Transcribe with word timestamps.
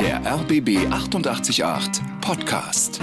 Der 0.00 0.24
RBB 0.24 0.86
888 0.92 2.04
Podcast. 2.20 3.00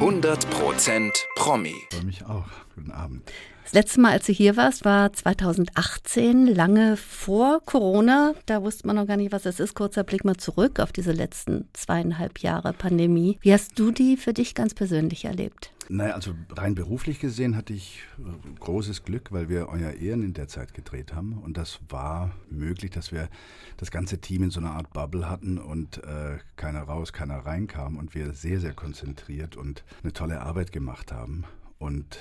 100% 0.00 1.12
Promi. 1.36 1.74
Für 1.90 2.06
mich 2.06 2.24
auch. 2.24 2.46
Guten 2.74 2.90
Abend. 2.90 3.30
Das 3.68 3.74
letzte 3.74 4.00
Mal, 4.00 4.12
als 4.12 4.24
du 4.24 4.32
hier 4.32 4.56
warst, 4.56 4.86
war 4.86 5.12
2018, 5.12 6.46
lange 6.46 6.96
vor 6.96 7.60
Corona. 7.66 8.32
Da 8.46 8.62
wusste 8.62 8.86
man 8.86 8.96
noch 8.96 9.06
gar 9.06 9.18
nicht, 9.18 9.30
was 9.30 9.44
es 9.44 9.60
ist. 9.60 9.74
Kurzer 9.74 10.04
Blick 10.04 10.24
mal 10.24 10.38
zurück 10.38 10.80
auf 10.80 10.90
diese 10.90 11.12
letzten 11.12 11.68
zweieinhalb 11.74 12.38
Jahre 12.38 12.72
Pandemie. 12.72 13.36
Wie 13.42 13.52
hast 13.52 13.78
du 13.78 13.90
die 13.90 14.16
für 14.16 14.32
dich 14.32 14.54
ganz 14.54 14.72
persönlich 14.72 15.26
erlebt? 15.26 15.70
Naja, 15.90 16.14
also 16.14 16.32
rein 16.56 16.74
beruflich 16.74 17.20
gesehen 17.20 17.56
hatte 17.56 17.74
ich 17.74 18.04
äh, 18.18 18.58
großes 18.58 19.04
Glück, 19.04 19.32
weil 19.32 19.50
wir 19.50 19.68
Euer 19.68 19.92
Ehren 19.92 20.22
in 20.22 20.32
der 20.32 20.48
Zeit 20.48 20.72
gedreht 20.72 21.12
haben. 21.14 21.34
Und 21.34 21.58
das 21.58 21.78
war 21.90 22.30
möglich, 22.48 22.90
dass 22.92 23.12
wir 23.12 23.28
das 23.76 23.90
ganze 23.90 24.18
Team 24.18 24.44
in 24.44 24.50
so 24.50 24.60
einer 24.60 24.70
Art 24.70 24.94
Bubble 24.94 25.28
hatten 25.28 25.58
und 25.58 26.02
äh, 26.04 26.38
keiner 26.56 26.84
raus, 26.84 27.12
keiner 27.12 27.40
reinkam 27.40 27.98
und 27.98 28.14
wir 28.14 28.32
sehr, 28.32 28.60
sehr 28.60 28.72
konzentriert 28.72 29.58
und 29.58 29.84
eine 30.02 30.14
tolle 30.14 30.40
Arbeit 30.40 30.72
gemacht 30.72 31.12
haben. 31.12 31.44
Und 31.78 32.18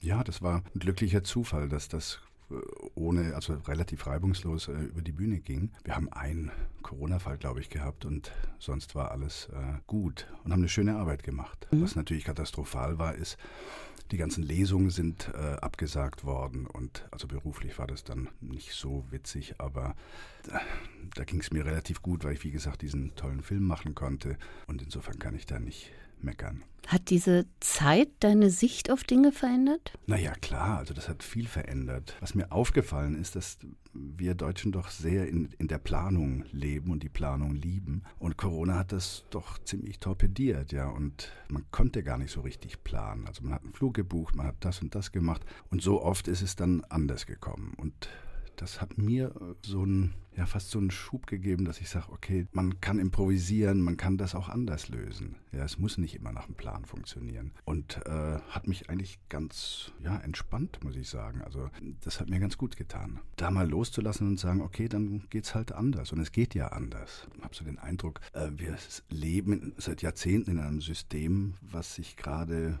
ja, 0.00 0.24
das 0.24 0.42
war 0.42 0.62
ein 0.74 0.80
glücklicher 0.80 1.24
Zufall, 1.24 1.68
dass 1.68 1.88
das 1.88 2.20
äh, 2.50 2.54
ohne, 2.94 3.34
also 3.34 3.54
relativ 3.66 4.06
reibungslos 4.06 4.68
äh, 4.68 4.72
über 4.72 5.02
die 5.02 5.12
Bühne 5.12 5.40
ging. 5.40 5.70
Wir 5.84 5.96
haben 5.96 6.12
einen 6.12 6.50
Corona-Fall, 6.82 7.38
glaube 7.38 7.60
ich, 7.60 7.70
gehabt 7.70 8.04
und 8.04 8.32
sonst 8.58 8.94
war 8.94 9.10
alles 9.10 9.48
äh, 9.52 9.78
gut 9.86 10.26
und 10.44 10.52
haben 10.52 10.60
eine 10.60 10.68
schöne 10.68 10.96
Arbeit 10.96 11.22
gemacht. 11.22 11.68
Mhm. 11.70 11.82
Was 11.82 11.96
natürlich 11.96 12.24
katastrophal 12.24 12.98
war, 12.98 13.14
ist, 13.14 13.36
die 14.10 14.16
ganzen 14.16 14.42
Lesungen 14.42 14.88
sind 14.88 15.30
äh, 15.34 15.56
abgesagt 15.56 16.24
worden 16.24 16.66
und 16.66 17.06
also 17.10 17.28
beruflich 17.28 17.78
war 17.78 17.86
das 17.86 18.04
dann 18.04 18.28
nicht 18.40 18.72
so 18.72 19.04
witzig, 19.10 19.56
aber 19.58 19.94
da, 20.44 20.62
da 21.14 21.24
ging 21.24 21.40
es 21.40 21.50
mir 21.50 21.66
relativ 21.66 22.00
gut, 22.00 22.24
weil 22.24 22.32
ich, 22.32 22.42
wie 22.42 22.50
gesagt, 22.50 22.80
diesen 22.80 23.14
tollen 23.16 23.42
Film 23.42 23.66
machen 23.66 23.94
konnte 23.94 24.38
und 24.66 24.80
insofern 24.80 25.18
kann 25.18 25.34
ich 25.34 25.44
da 25.44 25.58
nicht 25.58 25.92
meckern. 26.22 26.64
Hat 26.86 27.10
diese 27.10 27.44
Zeit 27.60 28.08
deine 28.20 28.48
Sicht 28.48 28.90
auf 28.90 29.04
Dinge 29.04 29.30
verändert? 29.30 29.92
Naja, 30.06 30.32
klar, 30.32 30.78
also 30.78 30.94
das 30.94 31.06
hat 31.06 31.22
viel 31.22 31.46
verändert. 31.46 32.16
Was 32.20 32.34
mir 32.34 32.50
aufgefallen 32.50 33.14
ist, 33.20 33.36
dass 33.36 33.58
wir 33.92 34.34
Deutschen 34.34 34.72
doch 34.72 34.88
sehr 34.88 35.28
in, 35.28 35.50
in 35.58 35.68
der 35.68 35.76
Planung 35.76 36.44
leben 36.50 36.90
und 36.90 37.02
die 37.02 37.10
Planung 37.10 37.54
lieben. 37.54 38.04
Und 38.18 38.38
Corona 38.38 38.76
hat 38.78 38.92
das 38.92 39.24
doch 39.28 39.58
ziemlich 39.58 39.98
torpediert, 39.98 40.72
ja. 40.72 40.88
Und 40.88 41.30
man 41.48 41.66
konnte 41.70 42.02
gar 42.02 42.16
nicht 42.16 42.30
so 42.30 42.40
richtig 42.40 42.82
planen. 42.84 43.26
Also 43.26 43.42
man 43.42 43.52
hat 43.52 43.64
einen 43.64 43.74
Flug 43.74 43.92
gebucht, 43.92 44.34
man 44.34 44.46
hat 44.46 44.56
das 44.60 44.80
und 44.80 44.94
das 44.94 45.12
gemacht. 45.12 45.44
Und 45.70 45.82
so 45.82 46.02
oft 46.02 46.26
ist 46.26 46.40
es 46.40 46.56
dann 46.56 46.84
anders 46.88 47.26
gekommen. 47.26 47.74
Und 47.76 48.08
das 48.60 48.80
hat 48.80 48.98
mir 48.98 49.32
so 49.64 49.84
ein, 49.84 50.14
ja, 50.36 50.44
fast 50.44 50.70
so 50.70 50.78
einen 50.78 50.90
Schub 50.90 51.26
gegeben, 51.26 51.64
dass 51.64 51.80
ich 51.80 51.88
sage, 51.88 52.10
okay, 52.10 52.46
man 52.52 52.80
kann 52.80 52.98
improvisieren, 52.98 53.80
man 53.80 53.96
kann 53.96 54.18
das 54.18 54.34
auch 54.34 54.48
anders 54.48 54.88
lösen. 54.88 55.36
Ja, 55.52 55.64
es 55.64 55.78
muss 55.78 55.96
nicht 55.96 56.14
immer 56.14 56.32
nach 56.32 56.46
dem 56.46 56.54
Plan 56.54 56.84
funktionieren. 56.84 57.52
Und 57.64 58.04
äh, 58.06 58.38
hat 58.50 58.66
mich 58.66 58.90
eigentlich 58.90 59.20
ganz, 59.28 59.92
ja, 60.02 60.18
entspannt, 60.18 60.82
muss 60.84 60.96
ich 60.96 61.08
sagen. 61.08 61.42
Also 61.42 61.70
das 62.02 62.20
hat 62.20 62.30
mir 62.30 62.40
ganz 62.40 62.58
gut 62.58 62.76
getan. 62.76 63.20
Da 63.36 63.50
mal 63.50 63.68
loszulassen 63.68 64.26
und 64.26 64.38
sagen, 64.40 64.60
okay, 64.60 64.88
dann 64.88 65.24
geht's 65.30 65.54
halt 65.54 65.72
anders. 65.72 66.12
Und 66.12 66.20
es 66.20 66.32
geht 66.32 66.54
ja 66.54 66.68
anders. 66.68 67.28
Ich 67.36 67.42
habe 67.42 67.54
so 67.54 67.64
den 67.64 67.78
Eindruck, 67.78 68.20
äh, 68.32 68.50
wir 68.56 68.76
leben 69.08 69.72
seit 69.76 70.02
Jahrzehnten 70.02 70.50
in 70.50 70.58
einem 70.58 70.80
System, 70.80 71.54
was 71.60 71.94
sich 71.94 72.16
gerade 72.16 72.80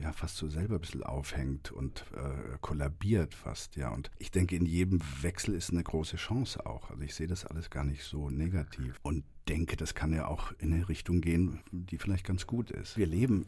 ja 0.00 0.12
fast 0.12 0.36
so 0.36 0.48
selber 0.48 0.76
ein 0.76 0.80
bisschen 0.80 1.02
aufhängt 1.02 1.70
und 1.72 2.04
äh, 2.14 2.56
kollabiert 2.60 3.34
fast, 3.34 3.76
ja. 3.76 3.90
Und 3.90 4.10
ich 4.18 4.30
denke, 4.30 4.56
in 4.56 4.66
jedem 4.66 5.00
Wechsel 5.20 5.54
ist 5.54 5.70
eine 5.70 5.82
große 5.82 6.16
Chance 6.16 6.66
auch. 6.66 6.90
Also 6.90 7.02
ich 7.02 7.14
sehe 7.14 7.26
das 7.26 7.44
alles 7.44 7.70
gar 7.70 7.84
nicht 7.84 8.04
so 8.04 8.30
negativ 8.30 8.98
und 9.02 9.24
denke, 9.48 9.76
das 9.76 9.94
kann 9.94 10.12
ja 10.12 10.26
auch 10.26 10.52
in 10.58 10.72
eine 10.72 10.88
Richtung 10.88 11.20
gehen, 11.20 11.60
die 11.72 11.98
vielleicht 11.98 12.24
ganz 12.24 12.46
gut 12.46 12.70
ist. 12.70 12.96
Wir 12.96 13.06
leben 13.06 13.46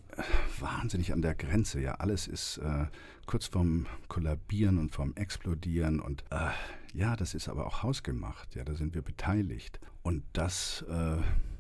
wahnsinnig 0.59 1.13
an 1.13 1.23
der 1.23 1.35
Grenze, 1.35 1.81
ja. 1.81 1.93
Alles 1.95 2.27
ist 2.27 2.59
äh, 2.59 2.87
kurz 3.27 3.47
vorm 3.47 3.87
Kollabieren 4.09 4.79
und 4.79 4.91
vorm 4.91 5.13
Explodieren 5.15 6.01
und 6.01 6.25
äh, 6.31 6.51
ja, 6.95 7.17
das 7.17 7.35
ist 7.35 7.49
aber 7.49 7.67
auch 7.67 7.83
hausgemacht, 7.83 8.55
ja. 8.55 8.65
Da 8.65 8.75
sind 8.75 8.95
wir 8.95 9.03
beteiligt 9.03 9.81
und 10.03 10.25
das 10.33 10.85
äh, 10.89 11.17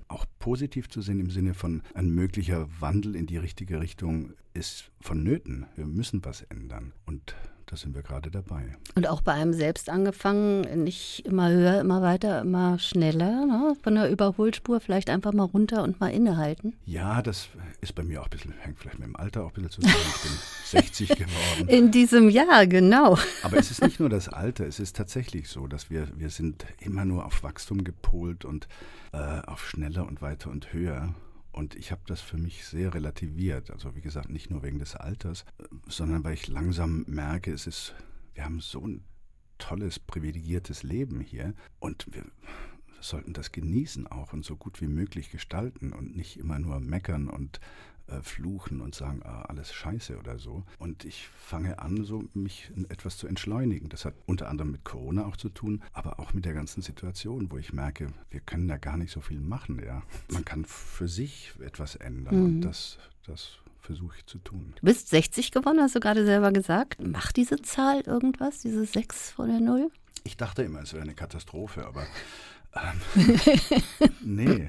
auch 0.09 0.27
positiv 0.39 0.89
zu 0.89 1.01
sehen 1.01 1.21
im 1.21 1.31
Sinne 1.31 1.55
von 1.55 1.83
ein 1.95 2.11
möglicher 2.11 2.69
Wandel 2.81 3.17
in 3.17 3.27
die 3.27 3.39
richtige 3.39 3.81
Richtung 3.81 4.35
ist 4.53 4.91
vonnöten. 5.01 5.67
Wir 5.77 5.87
müssen 5.87 6.25
was 6.25 6.43
ändern. 6.43 6.93
Und 7.07 7.35
da 7.67 7.77
sind 7.77 7.95
wir 7.95 8.03
gerade 8.03 8.31
dabei. 8.31 8.77
Und 8.95 9.09
auch 9.09 9.21
bei 9.21 9.33
einem 9.33 9.53
selbst 9.53 9.89
angefangen, 9.89 10.85
nicht 10.85 11.25
immer 11.27 11.51
höher, 11.51 11.81
immer 11.81 12.03
weiter, 12.03 12.41
immer 12.41 12.79
schneller, 12.79 13.47
ne? 13.47 13.77
von 13.83 13.95
der 13.95 14.11
Überholspur 14.11 14.81
vielleicht 14.81 15.11
einfach 15.11 15.33
mal 15.33 15.45
runter 15.45 15.83
und 15.83 16.01
mal 16.01 16.09
innehalten. 16.09 16.75
Ja, 16.85 17.23
das 17.23 17.49
ist 17.81 17.95
bei 17.95 18.03
mir 18.03 18.21
auch 18.21 18.27
ein 18.27 18.31
bisschen, 18.31 18.53
hängt 18.61 18.79
vielleicht 18.79 18.99
mit 18.99 19.09
dem 19.09 19.17
Alter 19.17 19.45
auch 19.45 19.57
ein 19.57 19.63
bisschen 19.63 19.83
zusammen. 19.83 20.05
Ich 20.15 20.23
bin 20.23 20.33
60 20.83 21.09
geworden. 21.11 21.69
In 21.69 21.91
diesem 21.91 22.29
Jahr, 22.29 22.67
genau. 22.67 23.19
Aber 23.43 23.57
es 23.57 23.71
ist 23.71 23.83
nicht 23.83 24.01
nur 24.01 24.09
das 24.09 24.29
Alter, 24.29 24.67
es 24.67 24.81
ist 24.81 24.97
tatsächlich 24.97 25.49
so, 25.49 25.67
dass 25.67 25.91
wir, 25.91 26.09
wir 26.17 26.31
sind 26.31 26.67
immer 26.81 27.05
nur 27.05 27.25
auf 27.25 27.43
Wachstum 27.43 27.85
gepolt 27.85 28.45
und 28.45 28.69
äh, 29.13 29.41
auf 29.47 29.69
schneller 29.69 30.07
und 30.07 30.23
weiter 30.23 30.51
und 30.51 30.73
höher. 30.73 31.15
Und 31.55 31.77
ich 31.77 31.93
habe 31.93 32.03
das 32.07 32.21
für 32.21 32.37
mich 32.37 32.65
sehr 32.67 32.95
relativiert. 32.95 33.71
Also 33.71 33.95
wie 33.95 34.01
gesagt, 34.01 34.29
nicht 34.29 34.51
nur 34.51 34.65
wegen 34.65 34.81
des 34.81 34.97
Alters, 34.97 35.45
sondern 35.87 36.25
weil 36.25 36.35
ich 36.35 36.49
langsam 36.49 37.05
merke, 37.07 37.53
es 37.53 37.69
ist, 37.69 37.95
wir 38.35 38.45
haben 38.45 38.59
so 38.59 38.85
ein 38.85 39.05
tolles, 39.59 40.01
privilegiertes 40.01 40.83
Leben 40.83 41.21
hier 41.21 41.55
und 41.79 42.09
wir 42.13 42.25
sollten 43.01 43.35
das 43.35 43.53
genießen 43.53 44.09
auch 44.09 44.33
und 44.33 44.45
so 44.45 44.57
gut 44.57 44.81
wie 44.81 44.89
möglich 44.89 45.31
gestalten 45.31 45.93
und 45.93 46.17
nicht 46.17 46.39
immer 46.39 46.59
nur 46.59 46.81
meckern 46.81 47.29
und 47.29 47.61
äh, 48.07 48.21
fluchen 48.21 48.81
und 48.81 48.95
sagen, 48.95 49.23
ah, 49.25 49.43
alles 49.43 49.73
scheiße 49.73 50.19
oder 50.19 50.39
so. 50.39 50.65
Und 50.79 51.05
ich 51.05 51.29
fange 51.29 51.79
an, 51.79 52.05
so 52.05 52.25
mich 52.35 52.71
etwas 52.89 53.17
zu 53.17 53.27
entschleunigen. 53.27 53.89
Das 53.89 54.05
hat 54.05 54.15
unter 54.27 54.49
anderem 54.49 54.73
mit 54.73 54.85
Corona 54.85 55.25
auch 55.25 55.37
zu 55.37 55.49
tun, 55.49 55.83
aber 55.93 56.21
auch 56.21 56.35
mit 56.35 56.45
der 56.45 56.53
ganzen 56.53 56.83
Situation, 56.83 57.51
wo 57.51 57.59
ich 57.59 57.73
merke, 57.73 58.09
wir 58.31 58.41
können 58.41 58.69
da 58.69 58.77
gar 58.77 58.97
nicht 58.97 59.13
so 59.13 59.21
viel 59.21 59.41
machen. 59.41 59.83
Ja. 59.85 60.03
Man 60.31 60.45
kann 60.45 60.65
für 60.65 61.09
sich 61.09 61.55
etwas 61.61 61.97
ändern 61.97 62.37
mhm. 62.37 62.45
und 62.45 62.61
das, 62.61 62.99
das 63.27 63.59
versuche 63.81 64.17
ich 64.19 64.27
zu 64.27 64.39
tun. 64.39 64.75
Du 64.77 64.87
bist 64.87 65.09
60 65.09 65.51
geworden, 65.51 65.81
hast 65.81 65.95
du 65.95 66.01
gerade 66.01 66.25
selber 66.25 66.53
gesagt. 66.53 67.03
Macht 67.03 67.37
diese 67.37 67.61
Zahl 67.63 68.01
irgendwas, 68.03 68.61
diese 68.61 68.85
6 68.85 69.31
vor 69.31 69.47
der 69.47 69.61
Null? 69.61 69.91
Ich 70.25 70.37
dachte 70.37 70.63
immer, 70.63 70.81
es 70.81 70.93
wäre 70.93 71.03
eine 71.03 71.15
Katastrophe, 71.15 71.87
aber 71.87 72.07
ähm, 72.77 73.39
nee, 74.25 74.69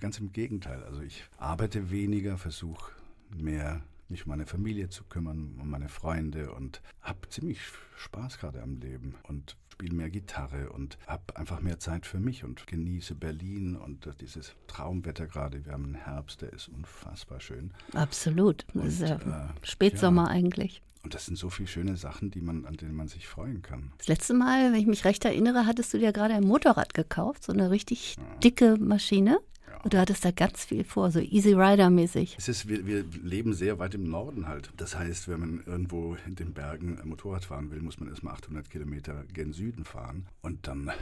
ganz 0.00 0.18
im 0.18 0.32
Gegenteil. 0.32 0.82
Also 0.84 1.02
ich 1.02 1.24
arbeite 1.38 1.90
weniger, 1.90 2.38
versuche 2.38 2.92
mehr 3.36 3.82
mich 4.12 4.26
um 4.26 4.30
meine 4.30 4.46
Familie 4.46 4.88
zu 4.88 5.04
kümmern, 5.04 5.58
um 5.60 5.68
meine 5.68 5.88
Freunde 5.88 6.52
und 6.52 6.80
habe 7.00 7.28
ziemlich 7.30 7.58
Spaß 7.96 8.38
gerade 8.38 8.62
am 8.62 8.76
Leben 8.76 9.16
und 9.24 9.56
spiele 9.72 9.94
mehr 9.94 10.10
Gitarre 10.10 10.70
und 10.70 10.98
habe 11.06 11.36
einfach 11.36 11.60
mehr 11.60 11.78
Zeit 11.78 12.06
für 12.06 12.20
mich 12.20 12.44
und 12.44 12.66
genieße 12.66 13.14
Berlin 13.14 13.74
und 13.74 14.08
dieses 14.20 14.54
Traumwetter 14.66 15.26
gerade. 15.26 15.64
Wir 15.64 15.72
haben 15.72 15.86
einen 15.86 15.94
Herbst, 15.94 16.42
der 16.42 16.52
ist 16.52 16.68
unfassbar 16.68 17.40
schön. 17.40 17.72
Absolut. 17.94 18.66
Und, 18.74 18.84
ist 18.84 19.00
ja 19.00 19.16
äh, 19.16 19.66
Spätsommer 19.66 20.24
ja, 20.24 20.30
eigentlich. 20.30 20.82
Und 21.02 21.14
das 21.14 21.26
sind 21.26 21.36
so 21.36 21.50
viele 21.50 21.68
schöne 21.68 21.96
Sachen, 21.96 22.30
die 22.30 22.40
man, 22.40 22.64
an 22.64 22.76
denen 22.76 22.94
man 22.94 23.08
sich 23.08 23.26
freuen 23.26 23.62
kann. 23.62 23.92
Das 23.98 24.08
letzte 24.08 24.34
Mal, 24.34 24.72
wenn 24.72 24.80
ich 24.80 24.86
mich 24.86 25.04
recht 25.04 25.24
erinnere, 25.24 25.66
hattest 25.66 25.92
du 25.92 25.98
dir 25.98 26.12
gerade 26.12 26.34
ein 26.34 26.44
Motorrad 26.44 26.94
gekauft, 26.94 27.44
so 27.44 27.52
eine 27.52 27.70
richtig 27.70 28.16
ja. 28.16 28.22
dicke 28.36 28.76
Maschine. 28.78 29.40
Und 29.84 29.94
du 29.94 29.98
hattest 29.98 30.24
da 30.24 30.30
ganz 30.30 30.64
viel 30.64 30.84
vor, 30.84 31.10
so 31.10 31.18
Easy 31.18 31.54
Rider-mäßig. 31.54 32.36
Es 32.38 32.46
ist, 32.46 32.68
wir, 32.68 32.86
wir, 32.86 33.04
leben 33.24 33.52
sehr 33.52 33.80
weit 33.80 33.94
im 33.94 34.08
Norden 34.08 34.46
halt. 34.46 34.70
Das 34.76 34.96
heißt, 34.96 35.26
wenn 35.26 35.40
man 35.40 35.62
irgendwo 35.66 36.16
in 36.24 36.36
den 36.36 36.52
Bergen 36.52 37.00
Motorrad 37.04 37.44
fahren 37.44 37.70
will, 37.72 37.80
muss 37.82 37.98
man 37.98 38.08
erstmal 38.08 38.34
800 38.34 38.70
Kilometer 38.70 39.24
gen 39.32 39.52
Süden 39.52 39.84
fahren. 39.84 40.26
Und 40.40 40.68
dann, 40.68 40.92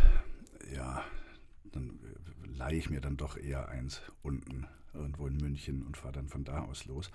ja, 0.75 1.05
dann 1.73 1.99
leihe 2.57 2.79
ich 2.79 2.89
mir 2.89 3.03
dann 3.03 3.19
doch 3.19 3.37
eher 3.37 3.69
eins 3.69 4.01
unten 4.23 4.67
irgendwo 4.95 5.27
in 5.27 5.37
München 5.37 5.83
und 5.83 5.99
fahre 5.99 6.15
dann 6.15 6.29
von 6.29 6.45
da 6.45 6.61
aus 6.61 6.87
los. 6.87 7.11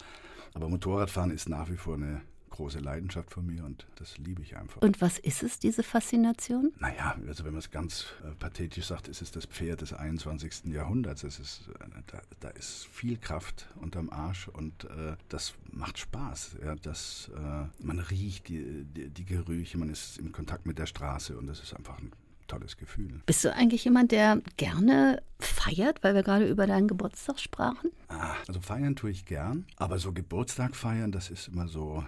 Aber 0.54 0.70
Motorradfahren 0.70 1.32
ist 1.32 1.50
nach 1.50 1.70
wie 1.70 1.78
vor 1.78 1.96
eine 1.96 2.22
große 2.56 2.80
Leidenschaft 2.80 3.32
von 3.32 3.46
mir 3.46 3.66
und 3.66 3.86
das 3.98 4.18
liebe 4.18 4.42
ich 4.42 4.56
einfach. 4.56 4.82
Und 4.82 5.02
was 5.02 5.20
ist 5.20 5.44
es, 5.44 5.60
diese 5.60 5.84
Faszination? 5.84 6.72
Naja, 6.80 7.16
also 7.28 7.44
wenn 7.44 7.52
man 7.52 7.60
es 7.60 7.70
ganz 7.70 8.06
äh, 8.24 8.34
pathetisch 8.36 8.86
sagt, 8.86 9.08
ist 9.08 9.22
es 9.22 9.32
das 9.32 9.46
Pferd 9.46 9.82
des 9.82 9.94
21. 9.94 10.66
Jahrhunderts. 10.66 11.24
Es 11.24 11.40
ist, 11.40 11.70
äh, 11.80 12.02
da, 12.08 12.22
da, 12.40 12.50
ist 12.50 12.88
viel 12.88 13.18
Kraft 13.18 13.68
unterm 13.76 14.10
Arsch 14.10 14.48
und 14.48 14.86
äh, 14.86 15.18
das 15.28 15.54
macht 15.72 15.98
Spaß. 16.00 16.58
Ja, 16.64 16.76
das, 16.76 17.30
äh, 17.36 17.84
man 17.84 18.00
riecht 18.00 18.48
die, 18.48 18.86
die, 18.86 19.10
die 19.10 19.26
Gerüche, 19.26 19.78
man 19.78 19.90
ist 19.90 20.18
in 20.18 20.32
Kontakt 20.32 20.66
mit 20.66 20.80
der 20.80 20.86
Straße 20.86 21.38
und 21.38 21.48
das 21.48 21.60
ist 21.60 21.76
einfach 21.76 21.98
ein 22.00 22.12
tolles 22.48 22.78
Gefühl. 22.78 23.22
Bist 23.26 23.44
du 23.44 23.54
eigentlich 23.54 23.84
jemand, 23.84 24.12
der 24.12 24.42
gerne 24.56 25.22
feiert, 25.40 26.04
weil 26.04 26.16
wir 26.16 26.24
gerade 26.24 26.48
über 26.48 26.68
deinen 26.68 26.88
Geburtstag 26.88 27.40
sprachen? 27.40 27.92
Ah, 28.08 28.36
also 28.48 28.62
feiern 28.62 28.96
tue 28.96 29.10
ich 29.10 29.26
gern, 29.26 29.66
aber 29.76 30.00
so 30.00 30.14
Geburtstag 30.14 30.76
feiern, 30.76 31.12
das 31.12 31.30
ist 31.30 31.50
immer 31.50 31.68
so 31.68 32.06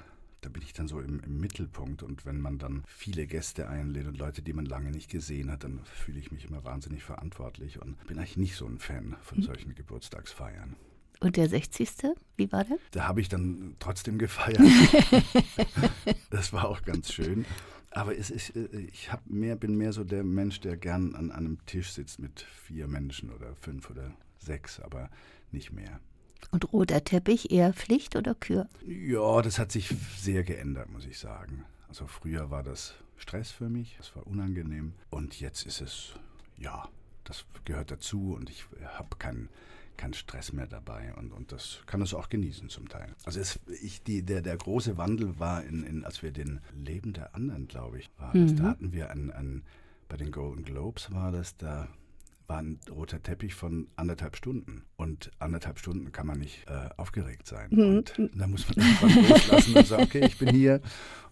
da 0.47 0.51
bin 0.53 0.63
ich 0.63 0.71
dann 0.71 0.87
so 0.87 1.01
im, 1.01 1.19
im, 1.19 1.41
Mittelpunkt. 1.41 2.03
Und 2.03 2.25
wenn 2.25 2.39
man 2.39 2.57
dann 2.57 2.83
viele 2.87 3.27
Gäste 3.27 3.67
einlädt 3.67 4.07
und 4.07 4.17
Leute, 4.17 4.41
die 4.41 4.53
man 4.53 4.65
lange 4.65 4.91
nicht 4.91 5.09
gesehen 5.09 5.51
hat, 5.51 5.65
dann 5.65 5.81
fühle 5.83 6.19
ich 6.19 6.31
mich 6.31 6.45
immer 6.45 6.63
wahnsinnig 6.63 7.03
verantwortlich 7.03 7.81
und 7.81 7.97
bin 8.07 8.17
eigentlich 8.17 8.37
nicht 8.37 8.55
so 8.55 8.65
ein 8.65 8.79
Fan 8.79 9.17
von 9.21 9.39
hm. 9.39 9.43
solchen 9.43 9.75
Geburtstagsfeiern. 9.75 10.77
Und 11.19 11.35
der 11.35 11.49
60. 11.49 11.89
Wie 12.37 12.49
war 12.51 12.63
der? 12.63 12.77
Da 12.91 13.07
habe 13.07 13.19
ich 13.19 13.27
dann 13.27 13.75
trotzdem 13.79 14.17
gefeiert. 14.17 14.61
das 16.29 16.53
war 16.53 16.69
auch 16.69 16.83
ganz 16.83 17.11
schön. 17.11 17.45
Aber 17.91 18.15
ist, 18.15 18.55
äh, 18.55 18.67
ich 18.93 19.11
hab 19.11 19.27
mehr, 19.29 19.57
bin 19.57 19.75
mehr 19.75 19.91
so 19.91 20.05
der 20.05 20.23
Mensch, 20.23 20.61
der 20.61 20.77
gern 20.77 21.13
an 21.15 21.31
einem 21.31 21.57
Tisch 21.65 21.91
sitzt 21.91 22.19
mit 22.19 22.39
vier 22.39 22.87
Menschen 22.87 23.31
oder 23.31 23.53
fünf 23.55 23.89
oder 23.89 24.15
sechs, 24.37 24.79
aber 24.79 25.09
nicht 25.51 25.73
mehr. 25.73 25.99
Und 26.51 26.71
roter 26.73 27.03
Teppich 27.03 27.51
eher 27.51 27.73
Pflicht 27.73 28.15
oder 28.15 28.35
Kür? 28.35 28.67
Ja, 28.85 29.41
das 29.41 29.59
hat 29.59 29.71
sich 29.71 29.93
sehr 30.17 30.43
geändert, 30.43 30.89
muss 30.89 31.05
ich 31.05 31.19
sagen. 31.19 31.65
Also 31.87 32.07
früher 32.07 32.49
war 32.49 32.63
das 32.63 32.93
Stress 33.17 33.51
für 33.51 33.69
mich, 33.69 33.95
das 33.97 34.15
war 34.15 34.25
unangenehm. 34.27 34.93
Und 35.09 35.39
jetzt 35.39 35.65
ist 35.65 35.81
es, 35.81 36.13
ja, 36.57 36.87
das 37.23 37.45
gehört 37.65 37.91
dazu 37.91 38.33
und 38.33 38.49
ich 38.49 38.65
habe 38.97 39.15
keinen 39.17 39.49
kein 39.97 40.13
Stress 40.13 40.53
mehr 40.53 40.67
dabei 40.67 41.13
und, 41.15 41.31
und 41.31 41.51
das 41.51 41.79
kann 41.87 42.01
es 42.01 42.13
auch 42.13 42.29
genießen 42.29 42.69
zum 42.69 42.87
Teil. 42.87 43.13
Also 43.25 43.39
es, 43.39 43.59
ich, 43.81 44.03
die, 44.03 44.21
der, 44.23 44.41
der 44.41 44.55
große 44.55 44.95
Wandel 44.97 45.39
war, 45.39 45.63
in, 45.63 45.83
in, 45.83 46.05
als 46.05 46.21
wir 46.21 46.31
den 46.31 46.61
Leben 46.75 47.13
der 47.13 47.35
anderen, 47.35 47.67
glaube 47.67 47.99
ich, 47.99 48.09
war 48.17 48.35
mhm. 48.35 48.47
das, 48.47 48.55
da 48.55 48.63
hatten 48.69 48.93
wir 48.93 49.09
ein, 49.09 49.31
ein, 49.31 49.63
bei 50.07 50.15
den 50.15 50.31
Golden 50.31 50.63
Globes 50.63 51.11
war 51.11 51.31
das, 51.31 51.57
da 51.57 51.87
war 52.45 52.59
ein 52.59 52.79
roter 52.89 53.21
Teppich 53.21 53.55
von 53.55 53.87
anderthalb 53.95 54.37
Stunden. 54.37 54.83
Und 54.97 55.31
anderthalb 55.37 55.77
Stunden 55.77 56.11
kann 56.11 56.25
man 56.25 56.39
nicht 56.39 56.67
äh, 56.67 56.89
aufgeregt 56.97 57.47
sein. 57.47 57.69
Mhm. 57.69 57.97
Und 57.97 58.13
da 58.35 58.47
muss 58.47 58.65
man 58.67 58.85
einfach 58.85 59.15
loslassen 59.15 59.75
und 59.75 59.87
sagen, 59.87 60.03
okay, 60.03 60.25
ich 60.25 60.37
bin 60.39 60.49
hier 60.49 60.81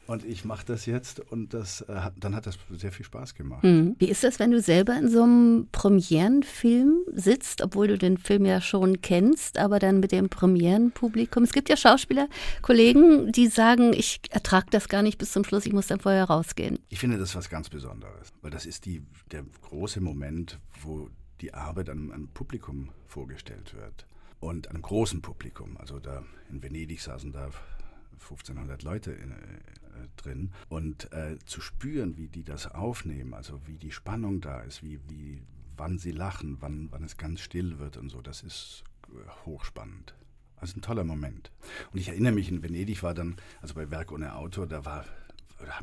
und 0.07 0.23
ich 0.23 0.45
mache 0.45 0.65
das 0.65 0.85
jetzt 0.85 1.19
und 1.19 1.53
das 1.53 1.81
äh, 1.81 2.12
dann 2.15 2.35
hat 2.35 2.45
das 2.45 2.57
sehr 2.69 2.91
viel 2.91 3.06
Spaß 3.06 3.33
gemacht. 3.33 3.63
Hm. 3.63 3.95
Wie 3.97 4.09
ist 4.09 4.23
das, 4.23 4.39
wenn 4.39 4.51
du 4.51 4.62
selber 4.62 4.95
in 4.95 5.09
so 5.09 5.23
einem 5.23 5.67
Premierenfilm 5.71 7.00
sitzt, 7.13 7.62
obwohl 7.62 7.88
du 7.88 7.97
den 7.97 8.17
Film 8.17 8.45
ja 8.45 8.62
schon 8.62 9.01
kennst, 9.01 9.57
aber 9.57 9.79
dann 9.79 10.00
mit 10.00 10.12
dem 10.12 10.29
Premierenpublikum? 10.29 11.44
Es 11.44 11.53
gibt 11.53 11.69
ja 11.69 11.77
Schauspieler, 11.77 12.27
Kollegen, 12.62 13.31
die 13.31 13.47
sagen, 13.47 13.94
ich 13.94 14.21
ertrage 14.29 14.67
das 14.69 14.89
gar 14.89 15.01
nicht 15.01 15.17
bis 15.17 15.31
zum 15.31 15.44
Schluss, 15.44 15.65
ich 15.65 15.73
muss 15.73 15.88
dann 15.88 16.00
vorher 16.00 16.25
rausgehen. 16.25 16.79
Ich 16.89 17.00
finde 17.00 17.17
das 17.17 17.35
was 17.35 17.50
ganz 17.50 17.69
Besonderes, 17.69 18.31
weil 18.41 18.51
das 18.51 18.65
ist 18.65 18.85
die, 18.85 19.01
der 19.31 19.44
große 19.62 20.01
Moment, 20.01 20.59
wo 20.81 21.09
die 21.42 21.54
Arbeit 21.54 21.90
einem, 21.90 22.12
einem 22.12 22.28
Publikum 22.30 22.92
vorgestellt 23.08 23.74
wird. 23.74 24.08
Und 24.40 24.70
einem 24.70 24.82
großen 24.82 25.22
Publikum. 25.22 25.78
Also 25.78 26.00
da 26.00 26.24
in 26.50 26.62
Venedig 26.62 27.02
saßen 27.02 27.32
da 27.32 27.50
1500 28.14 28.84
Leute 28.84 29.12
in, 29.12 29.32
äh, 29.32 29.36
drin 30.18 30.52
und 30.70 31.12
äh, 31.14 31.38
zu 31.46 31.62
spüren, 31.62 32.18
wie 32.18 32.28
die 32.28 32.44
das 32.44 32.68
aufnehmen, 32.68 33.34
also 33.34 33.62
wie 33.66 33.78
die 33.78 33.92
Spannung 33.92 34.42
da 34.42 34.62
ist, 34.62 34.84
wie, 34.84 35.00
wie 35.10 35.42
wann 35.78 35.98
sie 35.98 36.12
lachen, 36.12 36.58
wann, 36.62 36.88
wann 36.92 37.04
es 37.04 37.18
ganz 37.18 37.42
still 37.42 37.80
wird 37.80 37.98
und 37.98 38.10
so, 38.10 38.22
das 38.22 38.44
ist 38.44 38.84
äh, 39.10 39.46
hochspannend. 39.46 40.16
Also 40.58 40.78
ein 40.78 40.82
toller 40.82 41.04
Moment. 41.04 41.52
Und 41.92 42.00
ich 42.00 42.08
erinnere 42.08 42.34
mich, 42.34 42.50
in 42.50 42.64
Venedig 42.64 43.04
war 43.04 43.14
dann, 43.14 43.36
also 43.62 43.76
bei 43.76 43.92
Werk 43.92 44.12
ohne 44.12 44.36
Autor, 44.36 44.68
da 44.68 44.86
war, 44.86 45.06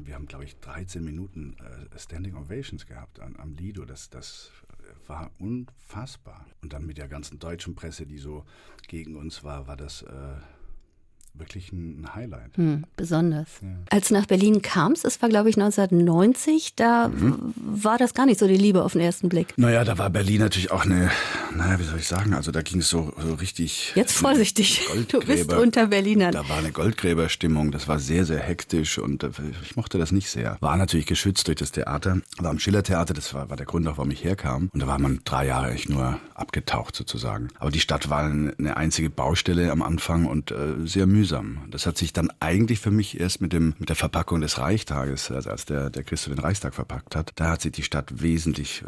wir 0.03 0.15
haben, 0.15 0.27
glaube 0.27 0.45
ich, 0.45 0.59
13 0.61 1.05
Minuten 1.05 1.57
äh, 1.59 1.99
Standing 1.99 2.37
Ovations 2.37 2.87
gehabt 2.87 3.21
am, 3.21 3.55
Lido. 3.55 3.85
Das, 3.85 4.11
das 4.11 4.51
war 5.09 5.31
unfassbar. 5.39 6.47
Und 6.63 6.73
dann 6.73 6.87
mit 6.87 6.99
der 6.99 7.09
ganzen 7.09 7.39
deutschen 7.39 7.75
Presse, 7.75 8.07
die 8.07 8.19
so 8.19 8.45
gegen 8.89 9.17
uns 9.17 9.45
war, 9.45 9.67
war 9.67 9.77
das 9.77 10.03
äh, 10.03 10.37
wirklich 11.35 11.73
ein 11.73 12.07
Highlight. 12.15 12.57
Hm, 12.57 12.85
besonders. 12.97 13.49
Ja. 13.63 13.69
Als 13.91 14.09
du 14.09 14.15
nach 14.15 14.27
Berlin 14.27 14.63
kamst, 14.63 15.05
das 15.05 15.21
war 15.23 15.29
glaube 15.29 15.49
ich 15.51 15.57
1990, 15.57 16.75
da 16.75 17.09
mhm. 17.09 17.55
war 17.57 17.99
das 17.99 18.15
gar 18.15 18.27
nicht 18.27 18.39
so 18.39 18.47
die 18.47 18.57
Liebe 18.57 18.85
auf 18.85 18.93
den 18.93 19.01
ersten 19.01 19.29
Blick. 19.29 19.55
Naja, 19.57 19.85
da 19.85 19.99
war 19.99 20.11
Berlin 20.11 20.41
natürlich 20.41 20.71
auch 20.71 20.85
eine, 20.85 21.11
naja, 21.57 21.79
wie 21.79 21.85
soll 21.85 21.99
ich 21.99 22.07
sagen, 22.07 22.35
also 22.35 22.53
da 22.53 22.63
ging 22.63 22.81
es 22.81 22.89
so, 22.89 23.13
so 23.19 23.35
richtig. 23.35 23.93
Jetzt 23.95 24.13
vorsichtig, 24.13 24.87
du 25.09 25.21
bist 25.21 25.53
unter 25.53 25.87
Berlinern. 25.87 26.33
Da 26.33 26.49
war 26.49 26.59
eine 26.59 26.73
Goldgräberstimmung, 26.73 27.73
das 27.73 27.89
war 27.89 27.99
sehr, 27.99 28.25
sehr 28.25 28.41
hektisch 28.41 28.99
und 28.99 29.23
äh, 29.23 29.31
ich 29.63 29.77
mochte 29.77 29.99
das 29.99 30.13
nicht 30.13 30.31
sehr. 30.31 30.59
War 30.61 30.77
natürlich 30.77 31.07
geschützt 31.07 31.49
durch 31.49 31.57
das 31.57 31.73
Theater, 31.73 32.21
war 32.39 32.51
am 32.51 32.59
Schillertheater, 32.59 33.15
das 33.15 33.33
war, 33.35 33.51
war 33.51 33.57
der 33.57 33.67
Grund 33.67 33.87
auch, 33.89 33.97
warum 33.97 34.11
ich 34.11 34.23
herkam. 34.23 34.69
Und 34.73 34.81
da 34.81 34.87
war 34.87 34.99
man 34.99 35.21
drei 35.25 35.47
Jahre 35.47 35.73
echt 35.73 35.89
nur 35.89 36.21
abgetaucht 36.35 36.95
sozusagen. 36.95 37.49
Aber 37.59 37.71
die 37.71 37.81
Stadt 37.81 38.11
war 38.11 38.25
eine 38.25 38.77
einzige 38.77 39.11
Baustelle 39.11 39.71
am 39.71 39.83
Anfang 39.83 40.27
und 40.27 40.51
äh, 40.51 40.75
sehr 40.85 41.07
mühsam 41.07 41.22
mühsam. 41.23 41.59
Das 41.71 41.87
hat 41.87 41.97
sich 41.97 42.13
dann 42.13 42.31
eigentlich 42.41 42.81
für 42.81 42.91
mich 42.91 43.21
erst 43.21 43.41
mit, 43.41 43.53
dem, 43.53 43.75
mit 43.79 43.89
der 43.89 43.97
Verpackung 43.97 44.41
des 44.41 44.59
Reichstages, 44.59 45.31
also 45.31 45.51
als 45.51 45.65
der, 45.65 45.89
der 45.89 46.03
Christo 46.03 46.31
den 46.31 46.41
Reichstag 46.41 46.75
verpackt 46.75 47.15
hat, 47.15 47.31
da 47.37 47.51
hat 47.51 47.63
sich 47.63 47.71
die 47.71 47.85
Stadt 47.85 48.21
wesentlich 48.23 48.83
äh, 48.83 48.87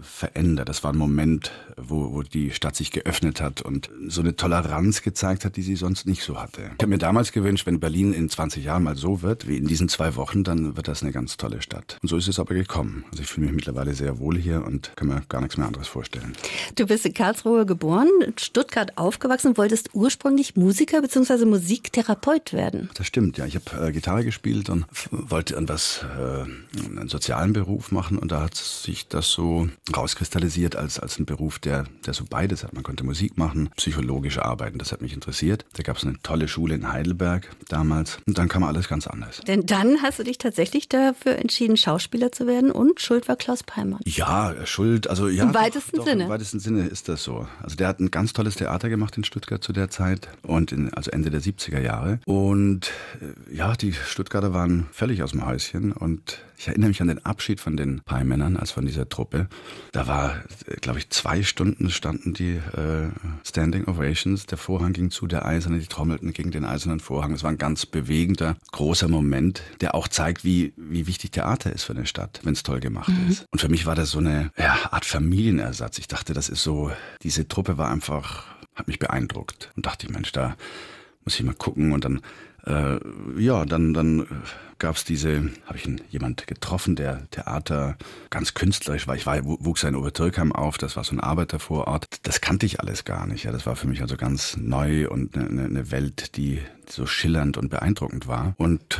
verändert. 0.00 0.68
Das 0.68 0.82
war 0.82 0.92
ein 0.92 0.98
Moment, 0.98 1.52
wo, 1.76 2.12
wo 2.12 2.22
die 2.22 2.50
Stadt 2.50 2.74
sich 2.74 2.90
geöffnet 2.90 3.40
hat 3.40 3.62
und 3.62 3.88
so 4.08 4.20
eine 4.20 4.34
Toleranz 4.34 5.02
gezeigt 5.02 5.44
hat, 5.44 5.56
die 5.56 5.62
sie 5.62 5.76
sonst 5.76 6.06
nicht 6.06 6.24
so 6.24 6.40
hatte. 6.42 6.62
Ich 6.62 6.82
habe 6.82 6.88
mir 6.88 6.98
damals 6.98 7.30
gewünscht, 7.30 7.66
wenn 7.66 7.78
Berlin 7.78 8.12
in 8.12 8.28
20 8.28 8.64
Jahren 8.64 8.82
mal 8.82 8.96
so 8.96 9.22
wird, 9.22 9.46
wie 9.46 9.56
in 9.56 9.68
diesen 9.68 9.88
zwei 9.88 10.16
Wochen, 10.16 10.42
dann 10.42 10.76
wird 10.76 10.88
das 10.88 11.02
eine 11.02 11.12
ganz 11.12 11.36
tolle 11.36 11.62
Stadt. 11.62 11.98
Und 12.02 12.08
so 12.08 12.16
ist 12.16 12.26
es 12.26 12.40
aber 12.40 12.54
gekommen. 12.54 13.04
Also 13.12 13.22
ich 13.22 13.28
fühle 13.28 13.46
mich 13.46 13.54
mittlerweile 13.54 13.94
sehr 13.94 14.18
wohl 14.18 14.36
hier 14.36 14.64
und 14.64 14.90
kann 14.96 15.06
mir 15.06 15.22
gar 15.28 15.40
nichts 15.40 15.56
mehr 15.56 15.68
anderes 15.68 15.86
vorstellen. 15.86 16.32
Du 16.74 16.86
bist 16.86 17.06
in 17.06 17.14
Karlsruhe 17.14 17.64
geboren, 17.64 18.08
in 18.26 18.34
Stuttgart 18.38 18.98
aufgewachsen, 18.98 19.56
wolltest 19.56 19.90
ursprünglich 19.94 20.56
Musiker 20.56 21.00
bzw. 21.00 21.44
Musik 21.44 21.59
Musiktherapeut 21.60 22.52
werden. 22.52 22.88
Das 22.94 23.06
stimmt, 23.06 23.36
ja. 23.36 23.44
Ich 23.44 23.54
habe 23.54 23.88
äh, 23.88 23.92
Gitarre 23.92 24.24
gespielt 24.24 24.70
und 24.70 24.86
wollte 25.10 25.54
irgendwas, 25.54 26.04
äh, 26.18 26.44
einen 26.84 27.08
sozialen 27.08 27.52
Beruf 27.52 27.92
machen 27.92 28.18
und 28.18 28.32
da 28.32 28.40
hat 28.42 28.54
sich 28.54 29.08
das 29.08 29.30
so 29.30 29.68
rauskristallisiert 29.94 30.74
als, 30.74 30.98
als 30.98 31.18
ein 31.18 31.26
Beruf, 31.26 31.58
der, 31.58 31.84
der 32.06 32.14
so 32.14 32.24
beides 32.28 32.64
hat. 32.64 32.72
Man 32.72 32.82
konnte 32.82 33.04
Musik 33.04 33.36
machen, 33.36 33.70
psychologisch 33.76 34.38
arbeiten, 34.38 34.78
das 34.78 34.92
hat 34.92 35.02
mich 35.02 35.12
interessiert. 35.12 35.66
Da 35.74 35.82
gab 35.82 35.98
es 35.98 36.04
eine 36.04 36.20
tolle 36.22 36.48
Schule 36.48 36.74
in 36.74 36.90
Heidelberg 36.90 37.50
damals 37.68 38.18
und 38.26 38.38
dann 38.38 38.48
kam 38.48 38.64
alles 38.64 38.88
ganz 38.88 39.06
anders. 39.06 39.40
Denn 39.46 39.66
dann 39.66 40.02
hast 40.02 40.18
du 40.18 40.22
dich 40.22 40.38
tatsächlich 40.38 40.88
dafür 40.88 41.36
entschieden, 41.36 41.76
Schauspieler 41.76 42.32
zu 42.32 42.46
werden 42.46 42.70
und 42.70 43.00
Schuld 43.00 43.28
war 43.28 43.36
Klaus 43.36 43.62
Peimann. 43.62 44.00
Ja, 44.06 44.54
Schuld, 44.64 45.08
also 45.08 45.28
ja. 45.28 45.44
Im 45.44 45.54
weitesten 45.54 45.98
doch, 45.98 46.06
Sinne. 46.06 46.24
Im 46.24 46.30
weitesten 46.30 46.60
Sinne 46.60 46.86
ist 46.86 47.08
das 47.08 47.22
so. 47.22 47.46
Also 47.62 47.76
der 47.76 47.88
hat 47.88 48.00
ein 48.00 48.10
ganz 48.10 48.32
tolles 48.32 48.54
Theater 48.54 48.88
gemacht 48.88 49.16
in 49.18 49.24
Stuttgart 49.24 49.62
zu 49.62 49.72
der 49.72 49.90
Zeit 49.90 50.28
und 50.42 50.72
in, 50.72 50.92
also 50.94 51.10
Ende 51.10 51.30
der 51.30 51.40
70er 51.50 51.80
Jahre. 51.80 52.20
Und 52.26 52.90
äh, 53.20 53.54
ja, 53.54 53.74
die 53.74 53.92
Stuttgarter 53.92 54.52
waren 54.52 54.86
völlig 54.92 55.22
aus 55.22 55.32
dem 55.32 55.44
Häuschen 55.44 55.92
und 55.92 56.40
ich 56.60 56.68
erinnere 56.68 56.88
mich 56.88 57.00
an 57.00 57.08
den 57.08 57.24
Abschied 57.24 57.58
von 57.58 57.78
den 57.78 58.02
Pie-Männern, 58.02 58.58
also 58.58 58.74
von 58.74 58.84
dieser 58.84 59.08
Truppe. 59.08 59.48
Da 59.92 60.06
war, 60.06 60.44
äh, 60.66 60.74
glaube 60.76 60.98
ich, 60.98 61.08
zwei 61.08 61.42
Stunden 61.42 61.88
standen 61.88 62.34
die 62.34 62.56
äh, 62.56 63.08
Standing 63.46 63.86
Ovations. 63.86 64.44
Der 64.44 64.58
Vorhang 64.58 64.92
ging 64.92 65.10
zu, 65.10 65.26
der 65.26 65.46
Eiserne, 65.46 65.78
die 65.78 65.86
trommelten 65.86 66.34
gegen 66.34 66.50
den 66.50 66.66
eisernen 66.66 67.00
Vorhang. 67.00 67.32
Es 67.32 67.42
war 67.42 67.50
ein 67.50 67.56
ganz 67.56 67.86
bewegender, 67.86 68.56
großer 68.72 69.08
Moment, 69.08 69.62
der 69.80 69.94
auch 69.94 70.06
zeigt, 70.06 70.44
wie, 70.44 70.74
wie 70.76 71.06
wichtig 71.06 71.30
Theater 71.30 71.72
ist 71.72 71.84
für 71.84 71.94
eine 71.94 72.04
Stadt, 72.04 72.40
wenn 72.42 72.52
es 72.52 72.62
toll 72.62 72.80
gemacht 72.80 73.08
mhm. 73.08 73.30
ist. 73.30 73.46
Und 73.50 73.60
für 73.60 73.70
mich 73.70 73.86
war 73.86 73.94
das 73.94 74.10
so 74.10 74.18
eine 74.18 74.50
ja, 74.58 74.76
Art 74.90 75.06
Familienersatz. 75.06 75.96
Ich 75.96 76.08
dachte, 76.08 76.34
das 76.34 76.50
ist 76.50 76.62
so, 76.62 76.92
diese 77.22 77.48
Truppe 77.48 77.78
war 77.78 77.90
einfach, 77.90 78.44
hat 78.74 78.86
mich 78.86 78.98
beeindruckt. 78.98 79.70
Und 79.76 79.86
dachte 79.86 80.06
ich, 80.06 80.12
Mensch, 80.12 80.32
da 80.32 80.56
muss 81.30 81.38
ich 81.38 81.46
mal 81.46 81.54
gucken. 81.54 81.92
Und 81.92 82.04
dann, 82.04 82.20
äh, 82.66 82.98
ja, 83.40 83.64
dann, 83.64 83.94
dann 83.94 84.26
gab 84.80 84.96
es 84.96 85.04
diese, 85.04 85.48
habe 85.64 85.78
ich 85.78 85.88
jemand 86.10 86.48
getroffen, 86.48 86.96
der 86.96 87.30
Theater 87.30 87.96
ganz 88.30 88.54
künstlerisch 88.54 89.06
war. 89.06 89.14
Ich 89.14 89.26
war, 89.26 89.38
wuchs 89.44 89.84
in 89.84 89.94
Obertürkheim 89.94 90.52
auf, 90.52 90.76
das 90.76 90.96
war 90.96 91.04
so 91.04 91.14
ein 91.14 91.20
Arbeitervorort. 91.20 92.06
Das 92.24 92.40
kannte 92.40 92.66
ich 92.66 92.80
alles 92.80 93.04
gar 93.04 93.28
nicht. 93.28 93.44
Ja, 93.44 93.52
das 93.52 93.64
war 93.64 93.76
für 93.76 93.86
mich 93.86 94.02
also 94.02 94.16
ganz 94.16 94.56
neu 94.56 95.08
und 95.08 95.36
eine, 95.36 95.66
eine 95.66 95.90
Welt, 95.92 96.36
die 96.36 96.60
so 96.88 97.06
schillernd 97.06 97.56
und 97.56 97.68
beeindruckend 97.70 98.26
war. 98.26 98.54
Und 98.56 98.98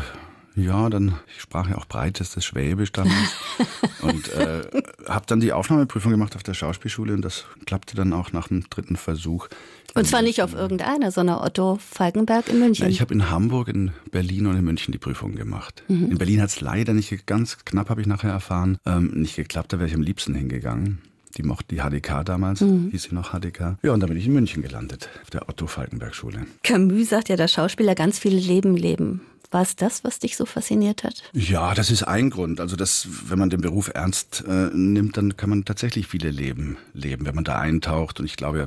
ja, 0.56 0.90
dann, 0.90 1.14
ich 1.34 1.42
sprach 1.42 1.68
ja 1.68 1.76
auch 1.76 1.86
breitestes 1.86 2.44
Schwäbisch 2.44 2.92
damals 2.92 3.36
und 4.02 4.32
äh, 4.32 4.62
habe 5.06 5.24
dann 5.26 5.40
die 5.40 5.52
Aufnahmeprüfung 5.52 6.10
gemacht 6.10 6.34
auf 6.34 6.42
der 6.42 6.54
Schauspielschule 6.54 7.14
und 7.14 7.22
das 7.22 7.44
klappte 7.66 7.94
dann 7.94 8.12
auch 8.12 8.32
nach 8.32 8.48
dem 8.48 8.68
dritten 8.68 8.96
Versuch. 8.96 9.48
Und 9.94 10.06
zwar 10.06 10.22
nicht 10.22 10.42
auf 10.42 10.54
irgendeiner, 10.54 11.10
sondern 11.10 11.38
Otto 11.38 11.78
Falkenberg 11.80 12.48
in 12.48 12.58
München. 12.60 12.84
Ja, 12.84 12.90
ich 12.90 13.00
habe 13.00 13.14
in 13.14 13.30
Hamburg, 13.30 13.68
in 13.68 13.92
Berlin 14.10 14.46
und 14.46 14.56
in 14.56 14.64
München 14.64 14.92
die 14.92 14.98
Prüfung 14.98 15.34
gemacht. 15.34 15.82
Mhm. 15.88 16.12
In 16.12 16.18
Berlin 16.18 16.40
hat 16.40 16.50
es 16.50 16.60
leider 16.60 16.92
nicht, 16.92 17.26
ganz 17.26 17.64
knapp 17.64 17.88
habe 17.88 18.00
ich 18.00 18.06
nachher 18.06 18.30
erfahren, 18.30 18.78
ähm, 18.86 19.10
nicht 19.14 19.36
geklappt, 19.36 19.72
da 19.72 19.78
wäre 19.78 19.88
ich 19.88 19.94
am 19.94 20.02
liebsten 20.02 20.34
hingegangen. 20.34 20.98
Die 21.36 21.44
mochte 21.44 21.74
die 21.74 21.80
HDK 21.80 22.24
damals, 22.24 22.60
mhm. 22.60 22.88
hieß 22.90 23.04
sie 23.04 23.14
noch 23.14 23.30
HDK. 23.30 23.78
Ja, 23.82 23.92
und 23.92 24.00
dann 24.00 24.08
bin 24.08 24.18
ich 24.18 24.26
in 24.26 24.32
München 24.32 24.62
gelandet, 24.62 25.08
auf 25.22 25.30
der 25.30 25.48
Otto 25.48 25.68
Falkenberg 25.68 26.14
Schule. 26.14 26.46
Camus 26.64 27.08
sagt 27.08 27.28
ja, 27.28 27.36
dass 27.36 27.52
Schauspieler 27.52 27.94
ganz 27.94 28.18
viel 28.18 28.34
Leben 28.34 28.76
leben 28.76 29.20
War 29.50 29.62
es 29.62 29.74
das, 29.74 30.04
was 30.04 30.20
dich 30.20 30.36
so 30.36 30.46
fasziniert 30.46 31.02
hat? 31.02 31.22
Ja, 31.32 31.74
das 31.74 31.90
ist 31.90 32.04
ein 32.04 32.30
Grund. 32.30 32.60
Also 32.60 32.76
das, 32.76 33.08
wenn 33.28 33.38
man 33.38 33.50
den 33.50 33.60
Beruf 33.60 33.90
ernst 33.92 34.44
äh, 34.46 34.70
nimmt, 34.72 35.16
dann 35.16 35.36
kann 35.36 35.50
man 35.50 35.64
tatsächlich 35.64 36.06
viele 36.06 36.30
Leben 36.30 36.76
leben, 36.94 37.26
wenn 37.26 37.34
man 37.34 37.44
da 37.44 37.58
eintaucht. 37.58 38.20
Und 38.20 38.26
ich 38.26 38.36
glaube 38.36 38.58
ja 38.58 38.66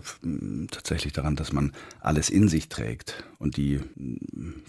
tatsächlich 0.71 1.13
daran, 1.13 1.35
dass 1.35 1.53
man 1.53 1.71
alles 2.01 2.29
in 2.29 2.49
sich 2.49 2.67
trägt 2.67 3.23
und 3.43 3.57
die 3.57 3.79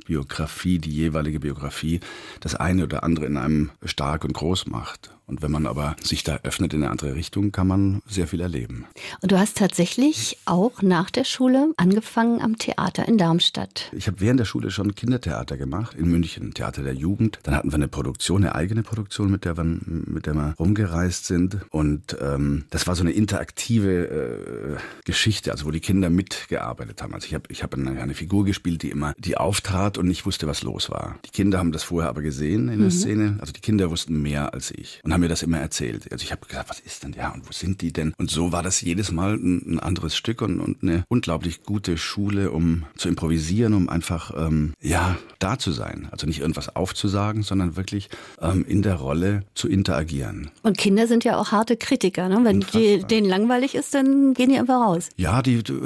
Biografie, 0.06 0.78
die 0.78 0.90
jeweilige 0.90 1.40
Biografie, 1.40 2.00
das 2.40 2.54
eine 2.54 2.84
oder 2.84 3.04
andere 3.04 3.26
in 3.26 3.36
einem 3.36 3.70
stark 3.84 4.24
und 4.24 4.34
groß 4.34 4.66
macht. 4.66 5.14
Und 5.26 5.40
wenn 5.40 5.50
man 5.50 5.66
aber 5.66 5.96
sich 6.02 6.22
da 6.22 6.40
öffnet 6.42 6.74
in 6.74 6.82
eine 6.82 6.90
andere 6.90 7.14
Richtung, 7.14 7.50
kann 7.50 7.66
man 7.66 8.02
sehr 8.06 8.26
viel 8.26 8.42
erleben. 8.42 8.84
Und 9.22 9.32
du 9.32 9.38
hast 9.38 9.56
tatsächlich 9.56 10.36
auch 10.44 10.82
nach 10.82 11.10
der 11.10 11.24
Schule 11.24 11.72
angefangen 11.78 12.42
am 12.42 12.58
Theater 12.58 13.08
in 13.08 13.16
Darmstadt. 13.16 13.90
Ich 13.92 14.06
habe 14.06 14.20
während 14.20 14.40
der 14.40 14.44
Schule 14.44 14.70
schon 14.70 14.94
Kindertheater 14.94 15.56
gemacht, 15.56 15.96
in 15.96 16.10
München, 16.10 16.52
Theater 16.52 16.82
der 16.82 16.92
Jugend. 16.92 17.38
Dann 17.42 17.54
hatten 17.54 17.70
wir 17.70 17.76
eine 17.76 17.88
Produktion, 17.88 18.44
eine 18.44 18.54
eigene 18.54 18.82
Produktion, 18.82 19.30
mit 19.30 19.46
der 19.46 19.56
wir, 19.56 19.64
mit 19.64 20.26
der 20.26 20.34
wir 20.34 20.54
rumgereist 20.58 21.24
sind. 21.24 21.58
Und 21.70 22.18
ähm, 22.20 22.66
das 22.68 22.86
war 22.86 22.94
so 22.94 23.02
eine 23.02 23.12
interaktive 23.12 24.76
äh, 24.76 24.76
Geschichte, 25.06 25.52
also 25.52 25.64
wo 25.64 25.70
die 25.70 25.80
Kinder 25.80 26.10
mitgearbeitet 26.10 27.02
haben. 27.02 27.14
Also 27.14 27.26
ich 27.28 27.34
habe 27.34 27.44
ich 27.48 27.62
hab 27.62 27.72
eine, 27.72 27.98
eine 27.98 28.14
Figur 28.14 28.44
gespielt, 28.44 28.63
die 28.64 28.90
immer, 28.90 29.14
die 29.18 29.36
auftrat 29.36 29.98
und 29.98 30.06
nicht 30.06 30.26
wusste, 30.26 30.46
was 30.46 30.62
los 30.62 30.90
war. 30.90 31.18
Die 31.26 31.30
Kinder 31.30 31.58
haben 31.58 31.72
das 31.72 31.82
vorher 31.82 32.08
aber 32.08 32.22
gesehen 32.22 32.68
in 32.68 32.78
der 32.78 32.88
mhm. 32.88 32.90
Szene. 32.90 33.36
Also 33.40 33.52
die 33.52 33.60
Kinder 33.60 33.90
wussten 33.90 34.20
mehr 34.20 34.54
als 34.54 34.70
ich. 34.70 35.00
Und 35.04 35.12
haben 35.12 35.20
mir 35.20 35.28
das 35.28 35.42
immer 35.42 35.58
erzählt. 35.58 36.10
Also 36.10 36.24
ich 36.24 36.32
habe 36.32 36.46
gesagt, 36.46 36.70
was 36.70 36.80
ist 36.80 37.04
denn, 37.04 37.12
ja, 37.12 37.32
und 37.32 37.46
wo 37.46 37.52
sind 37.52 37.82
die 37.82 37.92
denn? 37.92 38.14
Und 38.18 38.30
so 38.30 38.52
war 38.52 38.62
das 38.62 38.80
jedes 38.80 39.12
Mal 39.12 39.34
ein, 39.34 39.74
ein 39.74 39.80
anderes 39.80 40.16
Stück 40.16 40.42
und, 40.42 40.60
und, 40.60 40.82
eine 40.82 41.04
unglaublich 41.08 41.62
gute 41.62 41.96
Schule, 41.96 42.50
um 42.50 42.84
zu 42.96 43.08
improvisieren, 43.08 43.74
um 43.74 43.88
einfach, 43.88 44.32
ähm, 44.36 44.74
ja, 44.80 45.16
da 45.38 45.58
zu 45.58 45.72
sein. 45.72 46.08
Also 46.10 46.26
nicht 46.26 46.40
irgendwas 46.40 46.74
aufzusagen, 46.74 47.42
sondern 47.42 47.76
wirklich 47.76 48.08
ähm, 48.40 48.64
in 48.66 48.82
der 48.82 48.96
Rolle 48.96 49.44
zu 49.54 49.68
interagieren. 49.68 50.50
Und 50.62 50.78
Kinder 50.78 51.06
sind 51.06 51.24
ja 51.24 51.38
auch 51.38 51.52
harte 51.52 51.76
Kritiker, 51.76 52.28
ne? 52.28 52.40
Wenn 52.42 52.60
die, 52.60 53.02
denen 53.04 53.28
langweilig 53.28 53.74
ist, 53.74 53.94
dann 53.94 54.34
gehen 54.34 54.50
die 54.50 54.58
einfach 54.58 54.80
raus. 54.80 55.10
Ja, 55.16 55.42
die, 55.42 55.62
die 55.62 55.80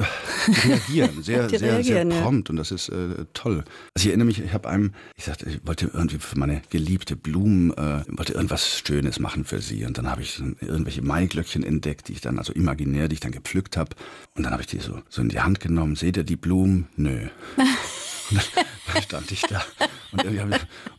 reagieren 0.65 1.23
sehr, 1.23 1.47
die 1.49 1.59
sehr, 1.59 1.75
reagieren, 1.75 2.11
sehr 2.11 2.21
prompt 2.21 2.49
ja. 2.49 2.53
und 2.53 2.57
das 2.57 2.68
ist 2.71 2.89
äh, 2.89 3.27
toll. 3.35 3.65
Also 3.95 4.05
ich 4.05 4.07
erinnere 4.07 4.27
mich, 4.27 4.41
ich 4.41 4.53
habe 4.55 4.69
einem, 4.69 4.93
ich 5.17 5.25
sagte, 5.25 5.49
ich 5.49 5.67
wollte 5.67 5.91
irgendwie 5.93 6.19
für 6.19 6.39
meine 6.39 6.63
geliebte 6.71 7.15
Blumen, 7.15 7.73
äh, 7.73 8.05
wollte 8.09 8.33
irgendwas 8.33 8.83
Schönes 8.87 9.19
das 9.19 9.21
machen 9.21 9.45
für 9.45 9.61
sie. 9.61 9.85
Und 9.85 9.99
dann 9.99 10.09
habe 10.11 10.23
ich 10.23 10.41
irgendwelche 10.61 11.03
Maiglöckchen 11.03 11.65
entdeckt, 11.65 12.09
die 12.09 12.13
ich 12.13 12.21
dann, 12.21 12.39
also 12.39 12.53
imaginär, 12.53 13.09
die 13.09 13.15
ich 13.15 13.21
dann 13.21 13.33
gepflückt 13.33 13.77
habe. 13.77 13.91
Und 14.35 14.45
dann 14.45 14.53
habe 14.53 14.63
ich 14.63 14.69
die 14.69 14.79
so, 14.79 15.03
so 15.09 15.23
in 15.23 15.29
die 15.29 15.41
Hand 15.41 15.61
genommen. 15.61 15.97
Seht 15.97 16.17
ihr 16.17 16.25
die 16.25 16.37
Blumen? 16.37 16.89
Nö. 16.97 17.29
Stand 19.03 19.31
ich 19.31 19.43
da 19.43 19.63
und, 20.13 20.25
ich, 20.25 20.41
und 20.41 20.53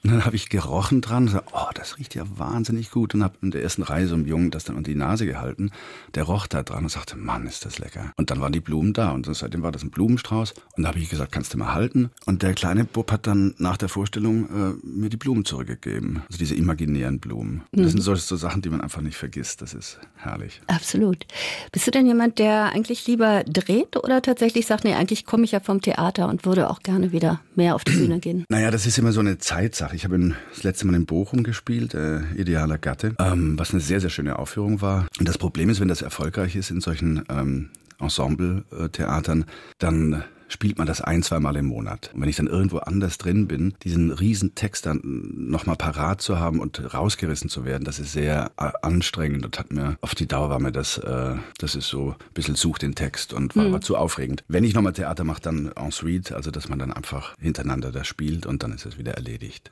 dann 0.04 0.26
habe 0.26 0.36
ich 0.36 0.50
gerochen 0.50 1.02
dran 1.02 1.24
und 1.24 1.26
gesagt, 1.28 1.52
oh, 1.54 1.70
das 1.74 1.98
riecht 1.98 2.16
ja 2.16 2.24
wahnsinnig 2.36 2.92
gut 2.92 3.14
und 3.14 3.24
habe 3.24 3.36
in 3.42 3.52
der 3.52 3.64
ersten 3.64 3.84
Reihe 3.84 4.08
so 4.08 4.16
einem 4.16 4.26
Jungen 4.26 4.52
das 4.52 4.64
dann 4.64 4.76
unter 4.76 4.90
die 4.90 4.98
Nase 4.98 5.26
gehalten. 5.26 5.72
Der 6.16 6.24
roch 6.24 6.48
da 6.48 6.64
dran 6.64 6.84
und 6.84 6.90
sagte, 6.90 7.18
Mann, 7.18 7.46
ist 7.48 7.66
das 7.66 7.80
lecker. 7.80 8.14
Und 8.18 8.32
dann 8.32 8.42
waren 8.42 8.52
die 8.52 8.60
Blumen 8.60 8.94
da 8.94 9.12
und 9.12 9.26
seitdem 9.34 9.62
war 9.62 9.72
das 9.72 9.84
ein 9.84 9.92
Blumenstrauß 9.92 10.54
und 10.78 10.84
da 10.84 10.90
habe 10.90 11.00
ich 11.00 11.10
gesagt, 11.10 11.32
kannst 11.32 11.54
du 11.54 11.58
mal 11.58 11.74
halten? 11.74 12.10
Und 12.26 12.42
der 12.44 12.54
kleine 12.54 12.86
Bub 12.86 13.12
hat 13.12 13.28
dann 13.28 13.54
nach 13.58 13.78
der 13.78 13.90
Vorstellung 13.90 14.46
äh, 14.46 14.88
mir 14.88 15.10
die 15.10 15.18
Blumen 15.18 15.46
zurückgegeben, 15.46 16.24
also 16.28 16.38
diese 16.38 16.56
imaginären 16.56 17.20
Blumen. 17.20 17.64
Mhm. 17.72 17.84
Das 17.84 17.92
sind 17.92 18.02
solche 18.02 18.24
so 18.24 18.36
Sachen, 18.36 18.62
die 18.62 18.70
man 18.70 18.82
einfach 18.82 19.02
nicht 19.02 19.18
vergisst. 19.18 19.62
Das 19.62 19.74
ist 19.74 20.00
herrlich. 20.16 20.62
Absolut. 20.68 21.26
Bist 21.72 21.88
du 21.88 21.92
denn 21.92 22.06
jemand, 22.06 22.40
der 22.40 22.72
eigentlich 22.74 23.08
lieber 23.08 23.44
dreht 23.44 23.98
oder 23.98 24.22
tatsächlich 24.22 24.66
sagt, 24.66 24.84
nee, 24.84 24.94
eigentlich 24.94 25.26
komme 25.26 25.44
ich 25.44 25.52
ja 25.52 25.60
vom 25.60 25.82
Theater 25.82 26.28
und 26.28 26.46
würde 26.46 26.70
auch 26.70 26.82
gerne 26.82 27.12
wieder 27.12 27.20
wieder 27.20 27.42
mehr 27.56 27.76
auf 27.80 27.84
die 27.86 27.98
Bühne 27.98 28.20
gehen? 28.20 28.46
Naja, 28.50 28.72
das 28.72 28.86
ist 28.86 28.98
immer 28.98 29.12
so 29.12 29.20
eine 29.22 29.38
Zeitsache. 29.38 29.96
Ich 29.96 30.04
habe 30.04 30.36
das 30.54 30.64
letzte 30.64 30.86
Mal 30.86 30.96
in 30.96 31.06
Bochum 31.06 31.44
gespielt, 31.44 31.94
äh, 31.94 32.22
Idealer 32.36 32.78
Gatte, 32.78 33.16
ähm, 33.20 33.58
was 33.58 33.72
eine 33.72 33.82
sehr, 33.82 34.02
sehr 34.02 34.10
schöne 34.10 34.38
Aufführung 34.38 34.82
war. 34.82 35.08
Und 35.18 35.28
das 35.28 35.38
Problem 35.38 35.70
ist, 35.70 35.80
wenn 35.80 35.88
das 35.88 36.02
erfolgreich 36.02 36.56
ist 36.56 36.72
in 36.72 36.82
solchen 36.82 37.24
ähm, 37.30 37.70
Ensemble-Theatern, 38.00 39.46
dann 39.78 40.24
spielt 40.50 40.78
man 40.78 40.88
das 40.88 41.02
ein, 41.02 41.24
zwei 41.24 41.40
Mal 41.40 41.56
im 41.56 41.68
Monat. 41.68 42.12
Und 42.14 42.22
wenn 42.22 42.30
ich 42.30 42.36
dann 42.36 42.48
irgendwo 42.48 42.80
anders 42.80 43.18
drin 43.18 43.48
bin, 43.48 43.76
diesen 43.84 44.12
riesen 44.12 44.56
Text 44.56 44.86
dann 44.86 45.02
nochmal 45.04 45.78
parat 45.78 46.22
zu 46.22 46.40
haben 46.40 46.60
und 46.60 46.94
rausgerissen 46.94 47.50
zu 47.50 47.64
werden, 47.64 47.86
das 47.86 48.00
ist 48.00 48.12
sehr 48.12 48.52
äh, 48.58 48.72
anstrengend 48.82 49.46
und 49.46 49.58
hat 49.58 49.72
mir 49.72 49.98
auf 50.02 50.16
die 50.16 50.28
Dauer 50.28 50.50
war 50.50 50.60
mir 50.60 50.72
das, 50.72 50.98
äh, 50.98 51.36
das 51.60 51.76
ist 51.76 51.88
so 51.88 52.10
ein 52.10 52.34
bisschen 52.34 52.56
sucht 52.56 52.82
den 52.82 52.96
Text 52.96 53.34
und 53.34 53.56
war 53.56 53.64
mhm. 53.64 53.74
aber 53.74 53.82
zu 53.82 53.96
aufregend. 53.96 54.44
Wenn 54.48 54.64
ich 54.64 54.74
nochmal 54.74 54.94
Theater 54.94 55.24
mache, 55.24 55.42
dann 55.42 55.72
en 55.76 55.92
suite, 55.92 56.32
also 56.32 56.52
dass 56.52 56.68
man 56.68 56.80
dann 56.80 56.92
einfach 56.92 57.36
hintereinander 57.40 57.92
das 57.92 58.08
spielt 58.08 58.46
und 58.46 58.64
dann 58.64 58.74
ist 58.74 58.86
es 58.86 58.98
wieder 58.98 59.14
erledigt. 59.14 59.72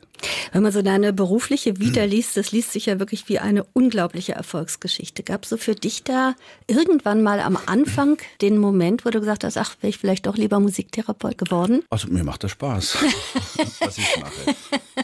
Wenn 0.51 0.63
man 0.63 0.71
so 0.71 0.81
deine 0.81 1.13
berufliche 1.13 1.79
Vita 1.79 2.03
mhm. 2.03 2.09
liest, 2.09 2.37
das 2.37 2.51
liest 2.51 2.71
sich 2.71 2.87
ja 2.87 2.99
wirklich 2.99 3.27
wie 3.29 3.39
eine 3.39 3.63
unglaubliche 3.73 4.33
Erfolgsgeschichte. 4.33 5.23
Gab 5.23 5.43
es 5.43 5.49
so 5.49 5.57
für 5.57 5.75
dich 5.75 6.03
da 6.03 6.35
irgendwann 6.67 7.21
mal 7.21 7.39
am 7.39 7.57
Anfang 7.65 8.17
den 8.41 8.57
Moment, 8.57 9.05
wo 9.05 9.09
du 9.09 9.19
gesagt 9.19 9.43
hast, 9.43 9.57
ach, 9.57 9.75
wäre 9.81 9.89
ich 9.89 9.97
vielleicht 9.97 10.25
doch 10.25 10.37
lieber 10.37 10.59
Musiktherapeut 10.67 11.37
geworden? 11.37 11.83
Also 11.89 12.09
mir 12.09 12.23
macht 12.23 12.43
das 12.43 12.51
Spaß, 12.51 12.97
was 13.79 13.97
ich 13.97 14.17
mache. 14.19 14.55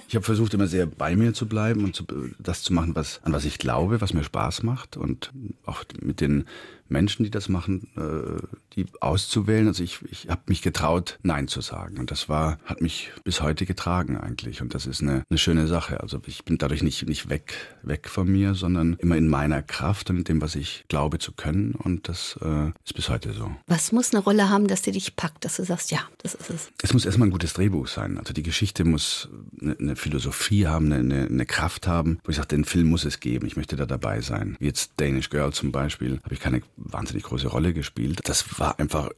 Ich 0.08 0.15
habe 0.15 0.25
versucht, 0.25 0.53
immer 0.53 0.67
sehr 0.67 0.86
bei 0.86 1.15
mir 1.15 1.34
zu 1.34 1.48
bleiben 1.48 1.86
und 1.86 1.96
zu, 1.96 2.03
das 2.38 2.62
zu 2.63 2.74
machen, 2.74 2.96
was, 2.96 3.22
an 3.24 3.32
was 3.32 3.46
ich 3.46 3.58
glaube, 3.58 4.01
was 4.01 4.13
mir 4.13 4.24
Spaß 4.24 4.63
macht 4.63 4.98
und 4.98 5.32
auch 5.65 5.84
mit 6.01 6.20
den 6.20 6.46
Menschen, 6.89 7.23
die 7.23 7.31
das 7.31 7.49
machen, 7.49 7.87
äh, 7.97 8.41
die 8.75 8.85
auszuwählen. 9.01 9.67
Also 9.67 9.83
ich, 9.83 9.99
ich 10.09 10.29
habe 10.29 10.41
mich 10.47 10.61
getraut, 10.61 11.19
Nein 11.23 11.47
zu 11.47 11.61
sagen. 11.61 11.99
Und 11.99 12.11
das 12.11 12.29
war, 12.29 12.57
hat 12.65 12.81
mich 12.81 13.11
bis 13.23 13.41
heute 13.41 13.65
getragen 13.65 14.17
eigentlich. 14.17 14.61
Und 14.61 14.73
das 14.73 14.85
ist 14.85 15.01
eine, 15.01 15.23
eine 15.29 15.37
schöne 15.37 15.67
Sache. 15.67 16.01
Also 16.01 16.21
ich 16.25 16.45
bin 16.45 16.57
dadurch 16.57 16.83
nicht, 16.83 17.07
nicht 17.07 17.29
weg, 17.29 17.53
weg 17.81 18.09
von 18.09 18.31
mir, 18.31 18.53
sondern 18.53 18.95
immer 18.99 19.17
in 19.17 19.27
meiner 19.27 19.61
Kraft 19.61 20.09
und 20.09 20.17
in 20.17 20.23
dem, 20.23 20.41
was 20.41 20.55
ich 20.55 20.85
glaube 20.87 21.19
zu 21.19 21.31
können. 21.31 21.73
Und 21.75 22.07
das 22.07 22.37
äh, 22.41 22.71
ist 22.85 22.93
bis 22.95 23.09
heute 23.09 23.33
so. 23.33 23.51
Was 23.67 23.91
muss 23.91 24.13
eine 24.13 24.23
Rolle 24.23 24.49
haben, 24.49 24.67
dass 24.67 24.81
die 24.81 24.91
dich 24.91 25.15
packt, 25.15 25.45
dass 25.45 25.57
du 25.57 25.63
sagst, 25.63 25.91
ja, 25.91 25.99
das 26.19 26.35
ist 26.35 26.49
es? 26.49 26.71
Es 26.81 26.93
muss 26.93 27.05
erstmal 27.05 27.27
ein 27.27 27.31
gutes 27.31 27.53
Drehbuch 27.53 27.87
sein. 27.87 28.17
Also 28.17 28.33
die 28.33 28.43
Geschichte 28.43 28.83
muss 28.83 29.29
eine, 29.61 29.77
eine 29.79 29.95
Philosophie 29.95 30.67
haben, 30.67 30.91
eine, 30.91 31.25
eine 31.25 31.45
Kraft 31.45 31.87
haben, 31.87 32.19
wo 32.23 32.29
ich 32.29 32.37
sage, 32.37 32.49
den 32.49 32.65
Film 32.65 32.89
muss 32.89 33.05
es 33.05 33.19
geben. 33.19 33.47
Ich 33.47 33.55
möchte 33.55 33.75
da 33.75 33.85
dabei 33.85 34.21
sein. 34.21 34.55
Wie 34.59 34.65
jetzt 34.65 34.93
Danish 34.97 35.29
Girl 35.29 35.51
zum 35.53 35.71
Beispiel, 35.71 36.19
habe 36.23 36.33
ich 36.33 36.39
keine 36.39 36.61
wahnsinnig 36.75 37.23
große 37.23 37.47
Rolle 37.47 37.73
gespielt. 37.73 38.21
Das 38.23 38.59
war 38.59 38.79
einfach, 38.79 39.09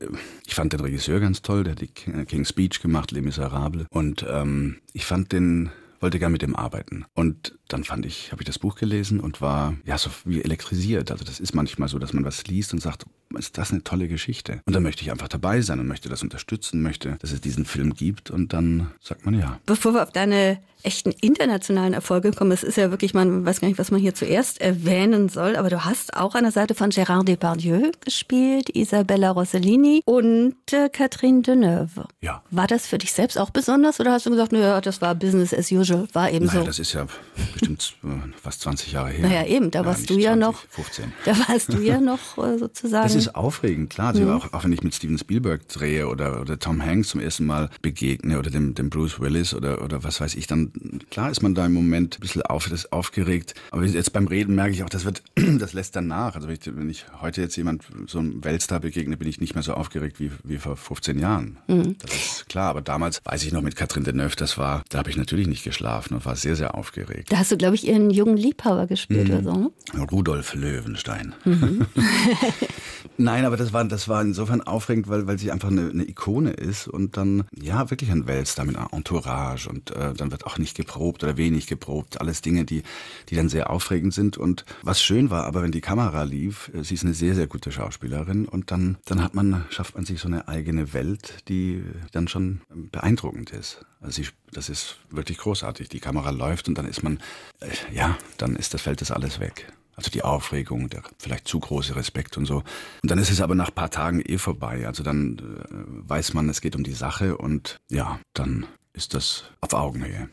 ich 0.46 0.56
fand 0.56 0.74
den 0.74 0.80
Regisseur 0.80 1.20
ganz 1.20 1.42
toll, 1.42 1.64
der 1.64 1.72
hat 1.72 1.82
die 1.82 1.88
King's 1.88 2.50
Speech 2.50 2.82
gemacht, 2.82 3.12
Les 3.12 3.24
Miserables. 3.24 3.88
Und 3.90 4.26
ähm, 4.28 4.78
ich 4.94 5.06
fand 5.06 5.32
den 5.32 5.72
wollte 6.06 6.20
gern 6.20 6.32
mit 6.32 6.44
dem 6.44 6.56
arbeiten. 6.56 7.06
Und 7.16 7.58
dann 7.68 7.84
fand 7.84 8.06
ich, 8.06 8.32
habe 8.32 8.44
ich 8.44 8.46
das 8.46 8.60
Buch 8.60 8.76
gelesen 8.76 9.20
und 9.20 9.42
war 9.42 9.76
ja 9.86 9.98
so 9.98 10.12
wie 10.24 10.44
elektrisiert. 10.44 11.10
Also 11.10 11.26
das 11.26 11.40
ist 11.40 11.56
manchmal 11.56 11.90
so, 11.90 11.98
dass 11.98 12.14
man 12.14 12.24
was 12.24 12.46
liest 12.46 12.74
und 12.74 12.80
sagt, 12.80 13.06
ist 13.36 13.58
das 13.58 13.72
eine 13.72 13.84
tolle 13.84 14.08
Geschichte? 14.08 14.62
Und 14.66 14.76
dann 14.76 14.84
möchte 14.84 15.02
ich 15.02 15.12
einfach 15.12 15.28
dabei 15.28 15.62
sein 15.62 15.80
und 15.80 15.88
möchte 15.88 16.08
das 16.08 16.22
unterstützen, 16.22 16.84
möchte, 16.84 17.18
dass 17.20 17.32
es 17.32 17.42
diesen 17.42 17.66
Film 17.66 17.96
gibt 17.96 18.30
und 18.30 18.54
dann 18.54 18.92
sagt 19.02 19.26
man 19.26 19.38
ja. 19.38 19.60
Bevor 19.66 19.94
wir 19.94 20.04
auf 20.04 20.12
deine 20.12 20.60
echten 20.86 21.12
internationalen 21.12 21.94
Erfolge 21.94 22.32
kommen, 22.32 22.52
es 22.52 22.64
ist 22.64 22.78
ja 22.78 22.92
wirklich, 22.92 23.14
man 23.14 23.46
weiß 23.46 23.62
gar 23.62 23.68
nicht, 23.68 23.80
was 23.80 23.92
man 23.92 24.00
hier 24.00 24.16
zuerst 24.16 24.62
erwähnen 24.62 25.30
soll, 25.30 25.56
aber 25.56 25.70
du 25.70 25.84
hast 25.84 26.16
auch 26.16 26.36
an 26.36 26.44
der 26.44 26.52
Seite 26.52 26.76
von 26.76 26.92
Gérard 26.92 27.26
Depardieu 27.26 27.92
gespielt, 28.04 28.70
Isabella 28.70 29.32
Rossellini 29.32 30.02
und 30.06 30.56
äh, 30.72 30.90
Catherine 30.90 31.42
Deneuve. 31.42 32.08
Ja. 32.22 32.44
War 32.52 32.68
das 32.68 32.88
für 32.88 32.98
dich 32.98 33.14
selbst 33.14 33.38
auch 33.38 33.50
besonders 33.50 34.00
oder 34.00 34.12
hast 34.12 34.26
du 34.26 34.30
gesagt, 34.30 34.52
naja, 34.52 34.80
das 34.82 35.02
war 35.02 35.16
Business 35.16 35.54
as 35.54 35.72
usual, 35.72 36.08
war 36.14 36.32
eben 36.32 36.46
naja, 36.46 36.60
so? 36.60 36.66
das 36.66 36.80
ist 36.80 36.94
ja 36.94 37.08
bestimmt 37.54 37.98
fast 38.42 38.62
20 38.62 38.92
Jahre 38.92 39.10
her. 39.10 39.28
Naja, 39.28 39.46
eben, 39.46 39.72
da 39.72 39.80
ja, 39.80 39.86
warst 39.86 40.04
du 40.04 40.14
20, 40.14 40.24
ja 40.24 40.36
noch. 40.36 40.64
15. 40.70 41.14
Da 41.26 41.36
warst 41.48 41.74
du 41.74 41.80
ja 41.80 42.00
noch 42.00 42.38
äh, 42.38 42.58
sozusagen. 42.58 43.04
Das 43.04 43.16
ist 43.16 43.36
aufregend, 43.36 43.90
klar. 43.90 44.10
Also 44.10 44.22
mhm. 44.22 44.32
auch, 44.32 44.54
auch, 44.54 44.64
wenn 44.64 44.72
ich 44.72 44.84
mit 44.84 44.94
Steven 44.94 45.18
Spielberg 45.18 45.68
drehe 45.68 46.08
oder, 46.08 46.42
oder 46.42 46.60
Tom 46.60 46.84
Hanks 46.84 47.10
zum 47.10 47.20
ersten 47.20 47.46
Mal 47.46 47.70
begegne 47.82 48.38
oder 48.38 48.52
dem, 48.52 48.76
dem 48.76 48.90
Bruce 48.90 49.20
Willis 49.20 49.54
oder, 49.54 49.84
oder 49.84 50.04
was 50.04 50.22
weiß 50.22 50.36
ich, 50.36 50.46
dann 50.46 50.72
klar 51.10 51.32
ist 51.32 51.42
man 51.42 51.56
da 51.56 51.66
im 51.66 51.74
Moment 51.74 52.18
ein 52.18 52.22
bisschen 52.22 52.42
auf, 52.44 52.70
aufgeregt. 52.92 53.54
Aber 53.72 53.84
jetzt 53.86 54.14
beim 54.14 54.28
Reden 54.28 54.56
merke 54.56 54.72
ich 54.72 54.84
auch, 54.84 54.90
das 54.90 55.06
wird, 55.06 55.24
das 55.36 55.74
lässt 55.74 55.96
dann 55.96 56.08
nach. 56.08 56.36
Also 56.36 56.48
wenn 56.48 56.56
ich, 56.56 56.76
wenn 56.76 56.90
ich 56.90 57.06
heute 57.22 57.42
jetzt 57.42 57.56
jemand 57.56 57.84
so 58.08 58.20
einem 58.20 58.44
Weltstar 58.44 58.80
begegne, 58.80 59.18
bin 59.18 59.28
ich 59.28 59.40
nicht 59.40 59.56
mehr 59.56 59.64
so 59.64 59.74
aufgeregt 59.74 60.20
wie, 60.20 60.32
wie 60.44 60.58
vor 60.58 60.76
15 60.76 61.20
Jahren. 61.20 61.58
Mhm. 61.68 61.98
Das 62.00 62.14
ist 62.14 62.50
klar. 62.50 62.70
Aber 62.70 62.82
damals 62.82 63.22
weiß 63.24 63.44
ich 63.44 63.52
noch 63.52 63.62
mit 63.62 63.76
Catherine 63.76 64.06
Deneuve, 64.06 64.36
das 64.36 64.58
war, 64.58 64.84
da 64.90 65.00
habe 65.00 65.10
ich 65.10 65.18
natürlich 65.18 65.48
nicht 65.48 65.64
geschlafen 65.64 66.14
und 66.16 66.26
war 66.26 66.36
sehr, 66.36 66.56
sehr 66.56 66.76
aufgeregt. 66.76 67.32
Da 67.32 67.38
hast 67.38 67.52
du, 67.52 67.58
glaube 67.58 67.76
ich, 67.76 67.88
ihren 67.88 68.10
jungen 68.10 68.38
Liebhaber 68.38 68.88
gespielt 68.88 69.28
mhm. 69.28 69.34
oder 69.34 69.44
so, 69.44 69.56
ne? 69.56 69.72
Rudolf 70.12 70.54
Löwenstein. 70.54 71.34
Mhm. 71.46 71.86
Nein, 73.18 73.46
aber 73.46 73.58
das 73.58 73.74
war, 73.74 73.84
das 73.86 74.08
war 74.08 74.22
insofern 74.22 74.62
aufregend, 74.62 75.08
weil, 75.08 75.28
weil 75.28 75.40
sie 75.40 75.52
einfach 75.52 75.70
eine, 75.70 75.90
eine 75.90 76.08
Ikone 76.08 76.52
ist 76.52 76.88
und 76.88 77.18
dann, 77.18 77.46
ja, 77.56 77.90
wirklich 77.90 78.12
ein 78.12 78.28
Weltstar 78.28 78.66
mit 78.66 78.76
einer 78.76 78.92
Entourage 78.92 79.70
und 79.70 79.92
äh, 79.92 80.14
dann 80.14 80.32
wird 80.32 80.46
auch 80.46 80.58
nicht 80.58 80.65
geprobt 80.74 81.24
oder 81.24 81.38
wenig 81.38 81.68
geprobt. 81.68 82.22
Alles 82.22 82.42
Dinge, 82.42 82.66
die, 82.66 82.84
die 83.30 83.36
dann 83.36 83.50
sehr 83.50 83.70
aufregend 83.70 84.14
sind. 84.14 84.38
Und 84.38 84.66
was 84.82 85.02
schön 85.02 85.30
war, 85.30 85.46
aber 85.46 85.62
wenn 85.62 85.72
die 85.72 85.82
Kamera 85.82 86.24
lief, 86.24 86.72
äh, 86.74 86.84
sie 86.84 86.96
ist 86.96 87.04
eine 87.04 87.14
sehr, 87.14 87.36
sehr 87.36 87.48
gute 87.48 87.72
Schauspielerin 87.72 88.48
und 88.48 88.72
dann, 88.72 88.98
dann 89.06 89.22
hat 89.22 89.36
man, 89.36 89.66
schafft 89.70 89.96
man 89.96 90.06
sich 90.06 90.20
so 90.20 90.28
eine 90.28 90.48
eigene 90.48 90.94
Welt, 90.94 91.44
die 91.48 91.84
dann 92.12 92.28
schon 92.28 92.62
beeindruckend 92.70 93.52
ist. 93.52 93.86
Also 94.00 94.24
sie, 94.24 94.30
das 94.52 94.70
ist 94.70 94.98
wirklich 95.10 95.38
großartig. 95.38 95.90
Die 95.90 96.00
Kamera 96.00 96.30
läuft 96.30 96.68
und 96.68 96.78
dann 96.78 96.88
ist 96.88 97.04
man, 97.04 97.20
äh, 97.60 97.68
ja, 97.94 98.18
dann 98.38 98.56
ist 98.56 98.74
das 98.74 98.86
fällt 98.86 99.02
das 99.02 99.12
alles 99.12 99.40
weg. 99.40 99.68
Also 99.96 100.12
die 100.12 100.24
Aufregung, 100.24 100.90
der 100.90 101.04
vielleicht 101.18 101.48
zu 101.48 101.60
große 101.60 101.96
Respekt 101.96 102.38
und 102.38 102.46
so. 102.46 102.58
Und 103.02 103.12
dann 103.12 103.18
ist 103.18 103.32
es 103.32 103.42
aber 103.42 103.56
nach 103.56 103.70
ein 103.70 103.76
paar 103.76 103.90
Tagen 103.90 104.22
eh 104.22 104.38
vorbei. 104.38 104.86
Also 104.86 105.04
dann 105.04 105.40
äh, 105.40 106.10
weiß 106.10 106.34
man, 106.34 106.50
es 106.50 106.62
geht 106.62 106.76
um 106.76 106.84
die 106.84 106.94
Sache 106.94 107.38
und 107.38 107.78
ja, 107.90 108.20
dann 108.34 108.66
ist 108.96 109.14
das 109.14 109.44
auf 109.62 109.74
Augenhöhe. 109.74 110.30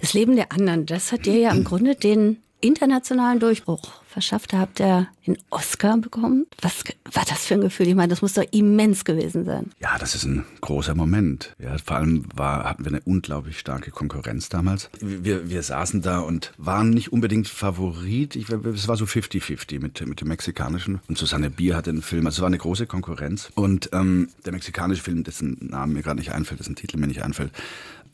Das 0.00 0.12
Leben 0.12 0.36
der 0.36 0.52
anderen, 0.52 0.86
das 0.86 1.12
hat 1.12 1.26
dir 1.26 1.38
ja 1.38 1.50
im 1.52 1.64
Grunde 1.64 1.94
den 1.94 2.38
internationalen 2.62 3.40
Durchbruch 3.40 4.02
verschafft. 4.06 4.52
Da 4.52 4.58
habt 4.58 4.80
ihr 4.80 5.08
den 5.26 5.36
Oscar 5.50 5.96
bekommen. 5.98 6.46
Was 6.60 6.84
war 7.12 7.24
das 7.28 7.44
für 7.44 7.54
ein 7.54 7.60
Gefühl? 7.60 7.88
Ich 7.88 7.94
meine, 7.94 8.08
das 8.08 8.22
muss 8.22 8.34
doch 8.34 8.44
immens 8.52 9.04
gewesen 9.04 9.44
sein. 9.44 9.70
Ja, 9.80 9.98
das 9.98 10.14
ist 10.14 10.24
ein 10.24 10.44
großer 10.60 10.94
Moment. 10.94 11.54
Ja, 11.58 11.76
vor 11.78 11.96
allem 11.96 12.24
war, 12.34 12.64
hatten 12.64 12.84
wir 12.84 12.92
eine 12.92 13.00
unglaublich 13.02 13.58
starke 13.58 13.90
Konkurrenz 13.90 14.48
damals. 14.48 14.90
Wir, 15.00 15.50
wir 15.50 15.62
saßen 15.62 16.02
da 16.02 16.20
und 16.20 16.52
waren 16.56 16.90
nicht 16.90 17.12
unbedingt 17.12 17.48
Favorit. 17.48 18.36
Ich, 18.36 18.48
es 18.48 18.88
war 18.88 18.96
so 18.96 19.04
50-50 19.04 19.80
mit, 19.80 20.06
mit 20.06 20.20
dem 20.20 20.28
mexikanischen. 20.28 21.00
Und 21.08 21.18
Susanne 21.18 21.50
Bier 21.50 21.76
hatte 21.76 21.90
einen 21.90 22.02
Film. 22.02 22.26
Also 22.26 22.36
es 22.36 22.40
war 22.40 22.48
eine 22.48 22.58
große 22.58 22.86
Konkurrenz. 22.86 23.50
Und 23.54 23.90
ähm, 23.92 24.28
der 24.44 24.52
mexikanische 24.52 25.02
Film, 25.02 25.24
dessen 25.24 25.58
Namen 25.60 25.94
mir 25.94 26.02
gerade 26.02 26.18
nicht 26.18 26.32
einfällt, 26.32 26.60
dessen 26.60 26.76
Titel 26.76 26.98
mir 26.98 27.08
nicht 27.08 27.24
einfällt, 27.24 27.52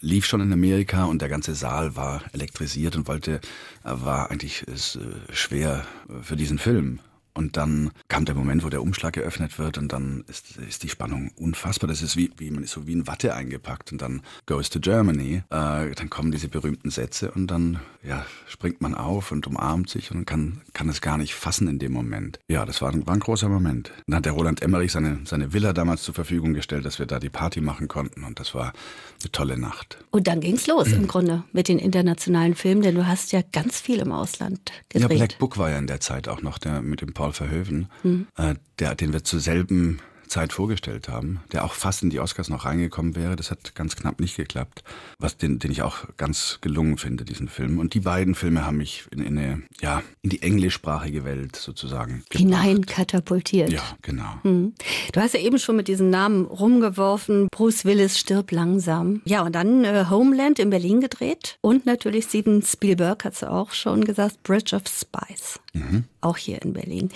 lief 0.01 0.27
schon 0.27 0.41
in 0.41 0.53
Amerika 0.53 1.05
und 1.05 1.23
der 1.23 1.29
ganze 1.29 1.55
Saal 1.55 1.97
war 1.97 2.23
elektrisiert 2.33 2.97
und 2.97 3.09
wollte, 3.09 3.41
war 3.83 4.31
eigentlich 4.31 4.63
ist, 4.63 4.97
äh, 4.97 5.35
schwer 5.35 5.87
für 6.23 6.37
diesen 6.37 6.59
Film. 6.59 7.01
Und 7.39 7.57
dann 7.57 7.93
kam 8.09 8.25
der 8.25 8.35
Moment, 8.35 8.65
wo 8.65 8.69
der 8.69 8.83
Umschlag 8.83 9.13
geöffnet 9.13 9.61
wird 9.61 9.79
und 9.79 9.93
dann 9.93 10.25
ist, 10.27 10.57
ist 10.57 10.83
die 10.83 10.89
Spannung 10.89 11.31
unfassbar. 11.37 11.87
Das 11.87 12.03
ist 12.03 12.17
wie, 12.17 12.33
wie 12.37 12.51
man 12.51 12.65
ist 12.65 12.73
so 12.73 12.89
wie 12.89 12.93
in 12.93 13.07
Watte 13.07 13.33
eingepackt 13.33 13.93
und 13.93 14.03
dann 14.03 14.23
goes 14.47 14.71
to 14.71 14.81
Germany. 14.81 15.45
Äh, 15.49 15.93
dann 15.95 16.11
kommen 16.11 16.33
diese 16.33 16.49
berühmten 16.49 16.91
Sätze 16.91 17.31
und 17.31 17.47
dann 17.47 17.79
ja, 18.03 18.27
springt 18.49 18.81
man 18.81 18.97
auf 18.97 19.31
und 19.31 19.47
umarmt 19.47 19.89
sich 19.89 20.11
und 20.11 20.25
kann, 20.25 20.63
kann 20.73 20.89
es 20.89 21.01
gar 21.01 21.17
nicht 21.17 21.37
fassen 21.37 21.69
in 21.69 21.79
dem 21.79 21.93
Moment. 21.93 22.41
Ja, 22.49 22.67
das 22.67 22.83
war, 22.83 22.93
war 23.07 23.15
ein 23.15 23.21
großer 23.21 23.49
Moment. 23.49 23.93
Dann 24.09 24.17
hat 24.17 24.25
der 24.25 24.33
Roland 24.33 24.61
Emmerich 24.61 24.91
seine, 24.91 25.21
seine 25.25 25.53
Villa 25.53 25.73
damals 25.73 26.03
zur 26.03 26.15
Verfügung 26.15 26.55
gestellt, 26.55 26.87
dass 26.87 26.99
wir 26.99 27.07
da 27.07 27.21
die 27.21 27.31
Party 27.31 27.61
machen 27.61 27.87
konnten 27.87 28.25
und 28.25 28.41
das 28.41 28.53
war 28.53 28.73
eine 29.23 29.31
tolle 29.31 29.57
Nacht. 29.57 29.99
Und 30.11 30.27
dann 30.27 30.41
ging 30.41 30.57
es 30.57 30.67
los 30.67 30.89
im 30.89 31.07
Grunde 31.07 31.45
mit 31.53 31.69
den 31.69 31.79
internationalen 31.79 32.57
Filmen, 32.57 32.83
denn 32.83 32.97
du 32.97 33.07
hast 33.07 33.31
ja 33.31 33.43
ganz 33.53 33.81
viel 33.81 34.01
im 34.01 34.11
Ausland 34.11 34.73
gedreht. 34.89 35.11
Ja, 35.11 35.17
Black 35.17 35.39
Book 35.39 35.57
war 35.57 35.71
ja 35.71 35.79
in 35.79 35.87
der 35.87 36.01
Zeit 36.01 36.27
auch 36.27 36.43
noch 36.43 36.59
der 36.59 36.83
mit 36.83 37.01
dem 37.01 37.13
Paul 37.13 37.28
Paul 37.29 37.33
Verhoeven, 37.33 37.89
mhm. 38.03 38.27
äh, 38.37 38.55
der, 38.79 38.95
den 38.95 39.13
wir 39.13 39.25
zur 39.25 39.41
selben 39.41 40.01
Zeit 40.29 40.53
vorgestellt 40.53 41.09
haben, 41.09 41.41
der 41.53 41.65
auch 41.65 41.73
fast 41.73 42.03
in 42.03 42.11
die 42.11 42.21
Oscars 42.21 42.51
noch 42.51 42.67
reingekommen 42.67 43.17
wäre. 43.17 43.35
Das 43.35 43.51
hat 43.51 43.75
ganz 43.75 43.97
knapp 43.97 44.21
nicht 44.21 44.37
geklappt, 44.37 44.85
was 45.19 45.37
den, 45.37 45.59
den 45.59 45.71
ich 45.71 45.81
auch 45.81 46.05
ganz 46.17 46.59
gelungen 46.61 46.99
finde, 46.99 47.25
diesen 47.25 47.49
Film. 47.49 47.79
Und 47.79 47.95
die 47.95 48.01
beiden 48.01 48.35
Filme 48.35 48.67
haben 48.67 48.77
mich 48.77 49.05
in, 49.11 49.21
in 49.21 49.39
eine, 49.39 49.63
ja, 49.81 50.03
in 50.21 50.31
die 50.31 50.43
englischsprachige 50.43 51.25
Welt 51.25 51.57
sozusagen 51.57 52.25
hinein 52.31 52.85
katapultiert. 52.85 53.71
Ja, 53.71 53.83
genau. 54.03 54.39
Hm. 54.43 54.75
Du 55.13 55.21
hast 55.21 55.35
ja 55.35 55.41
eben 55.41 55.59
schon 55.59 55.77
mit 55.77 55.89
diesen 55.89 56.11
Namen 56.11 56.45
rumgeworfen. 56.45 57.49
Bruce 57.51 57.85
Willis 57.85 58.19
stirbt 58.19 58.53
langsam. 58.53 59.23
Ja, 59.25 59.43
und 59.43 59.55
dann 59.55 59.85
äh, 59.85 60.05
Homeland 60.11 60.59
in 60.59 60.71
Berlin 60.71 61.01
gedreht 61.01 61.57
und 61.63 61.87
natürlich 61.87 62.27
Steven 62.27 62.63
Spielberg 62.63 63.25
hat 63.25 63.33
es 63.33 63.45
auch 63.45 63.73
schon 63.73 64.05
gesagt, 64.05 64.43
Bridge 64.43 64.77
of 64.77 64.83
Spies. 64.87 65.59
Mhm. 65.73 66.05
Auch 66.21 66.37
hier 66.37 66.63
in 66.63 66.73
Berlin. 66.73 67.11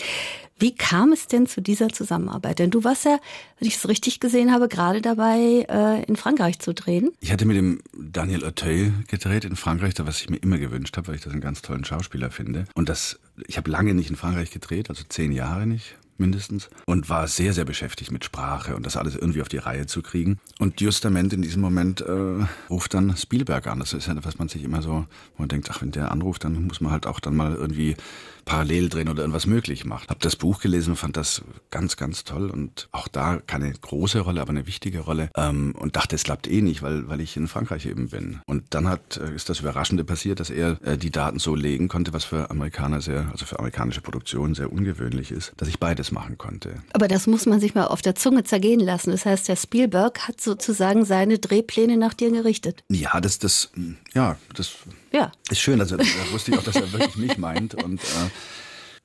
Wie 0.59 0.75
kam 0.75 1.13
es 1.13 1.27
denn 1.27 1.49
zu 1.49 1.61
dieser 1.61 1.89
Zusammenarbeit? 1.89 2.61
Denn 2.61 2.71
du 2.71 2.85
warst 2.85 3.05
ja, 3.05 3.19
wenn 3.59 3.67
ich 3.67 3.77
es 3.77 3.89
richtig 3.89 4.21
gesehen 4.21 4.53
habe, 4.53 4.69
gerade 4.69 5.03
dabei, 5.03 5.67
äh, 5.69 6.05
in 6.05 6.15
Frankreich 6.15 6.61
zu 6.61 6.73
drehen. 6.73 7.11
Ich 7.21 7.33
hatte 7.33 7.47
mit 7.47 7.57
dem 7.57 7.81
Daniel 7.93 8.45
Auteuil 8.45 8.93
gedreht 9.09 9.45
in 9.45 9.57
Frankreich, 9.57 9.95
was 9.99 10.21
ich 10.21 10.31
mir 10.31 10.37
immer 10.37 10.59
gewünscht 10.59 10.97
habe, 10.97 11.09
weil 11.09 11.17
ich 11.17 11.23
das 11.23 11.33
einen 11.33 11.43
ganz 11.43 11.63
tollen 11.63 11.85
Schauspieler 11.85 12.31
finde. 12.31 12.67
Und 12.75 12.89
das, 12.89 13.19
ich 13.49 13.57
habe 13.57 13.71
lange 13.71 13.95
nicht 13.95 14.11
in 14.11 14.17
Frankreich 14.17 14.53
gedreht, 14.53 14.89
also 14.89 15.03
zehn 15.09 15.33
Jahre 15.33 15.67
nicht 15.67 15.97
mindestens 16.23 16.71
und 16.87 17.11
war 17.11 17.29
sehr, 17.29 17.53
sehr 17.53 17.67
beschäftigt 17.67 18.11
mit 18.11 18.25
Sprache 18.25 18.75
und 18.75 18.87
das 18.87 18.97
alles 18.97 19.15
irgendwie 19.15 19.43
auf 19.43 19.49
die 19.49 19.59
Reihe 19.59 19.87
zu 19.87 20.01
kriegen. 20.01 20.39
Und 20.59 20.81
justament 20.81 21.35
in 21.35 21.43
diesem 21.43 21.61
Moment 21.61 22.01
äh, 22.01 22.47
ruft 22.71 22.95
dann 22.95 23.15
Spielberg 23.17 23.67
an. 23.67 23.81
Das 23.81 23.93
ist 23.93 24.07
ja, 24.07 24.15
was 24.25 24.39
man 24.39 24.49
sich 24.49 24.65
immer 24.65 24.81
so, 24.81 25.07
wo 25.37 25.43
man 25.43 25.49
denkt, 25.49 25.69
ach, 25.71 25.83
wenn 25.83 25.91
der 25.91 26.11
anruft, 26.11 26.45
dann 26.45 26.67
muss 26.67 26.81
man 26.81 26.93
halt 26.93 27.07
auch 27.07 27.21
dann 27.21 27.37
mal 27.37 27.55
irgendwie 27.55 27.97
parallel 28.45 28.89
drehen 28.89 29.09
oder 29.09 29.23
irgendwas 29.23 29.47
möglich 29.47 29.85
macht. 29.85 30.11
Hab 30.11 30.21
das 30.21 30.37
Buch 30.37 30.61
gelesen 30.61 30.91
und 30.91 30.97
fand 30.97 31.17
das 31.17 31.43
ganz, 31.71 31.97
ganz 31.97 32.25
toll 32.25 32.51
und 32.51 32.89
auch 32.93 33.09
da 33.09 33.39
keine 33.39 33.73
große 33.73 34.21
Rolle, 34.21 34.41
aber 34.41 34.51
eine 34.51 34.67
wichtige 34.67 35.01
Rolle 35.01 35.31
ähm, 35.37 35.75
und 35.79 35.97
dachte, 35.97 36.17
es 36.17 36.25
klappt 36.25 36.49
eh 36.49 36.61
nicht, 36.61 36.83
weil, 36.83 37.09
weil 37.09 37.21
ich 37.21 37.37
in 37.37 37.49
Frankreich 37.49 37.87
eben 37.87 38.09
bin. 38.09 38.41
Und 38.47 38.75
dann 38.75 38.89
hat, 38.89 39.17
äh, 39.17 39.35
ist 39.35 39.49
das 39.49 39.61
Überraschende 39.61 40.05
passiert, 40.05 40.41
dass 40.41 40.51
er 40.51 40.79
äh, 40.83 40.99
die 40.99 41.11
Daten 41.11 41.39
so 41.39 41.55
legen 41.55 41.89
konnte, 41.89 42.13
was 42.13 42.25
für 42.25 42.51
Amerikaner 42.51 43.01
sehr, 43.01 43.29
also 43.31 43.47
für 43.47 43.59
amerikanische 43.59 44.01
Produktionen 44.01 44.55
sehr 44.55 44.73
ungewöhnlich 44.73 45.31
ist, 45.31 45.53
dass 45.57 45.69
ich 45.69 45.79
beides 45.79 46.12
machen 46.13 46.39
konnte. 46.39 46.83
Aber 46.93 47.09
das 47.09 47.27
muss 47.27 47.47
man 47.47 47.61
sich 47.61 47.75
mal 47.75 47.87
auf 47.87 48.03
der 48.03 48.15
Zunge 48.15 48.45
zergehen 48.45 48.81
lassen. 48.81 49.11
Das 49.11 49.27
heißt, 49.27 49.49
der 49.49 49.57
Spielberg 49.57 50.29
hat 50.29 50.41
sozusagen 50.41 51.05
seine 51.05 51.39
Drehpläne 51.39 51.97
nach 51.97 52.15
dir 52.15 52.31
gerichtet. 52.31 52.85
Ja, 52.89 53.21
das, 53.21 53.39
das, 53.39 53.71
ja, 54.15 54.37
das 54.55 54.73
ja. 55.13 55.33
Ist 55.51 55.61
schön, 55.61 55.81
also 55.81 55.97
da 55.97 56.05
wusste 56.31 56.53
ich 56.53 56.59
auch, 56.59 56.63
dass 56.63 56.77
er 56.77 56.93
wirklich 56.93 57.17
mich 57.17 57.39
meint. 57.39 57.75
Und 57.83 58.01
äh, 58.03 58.31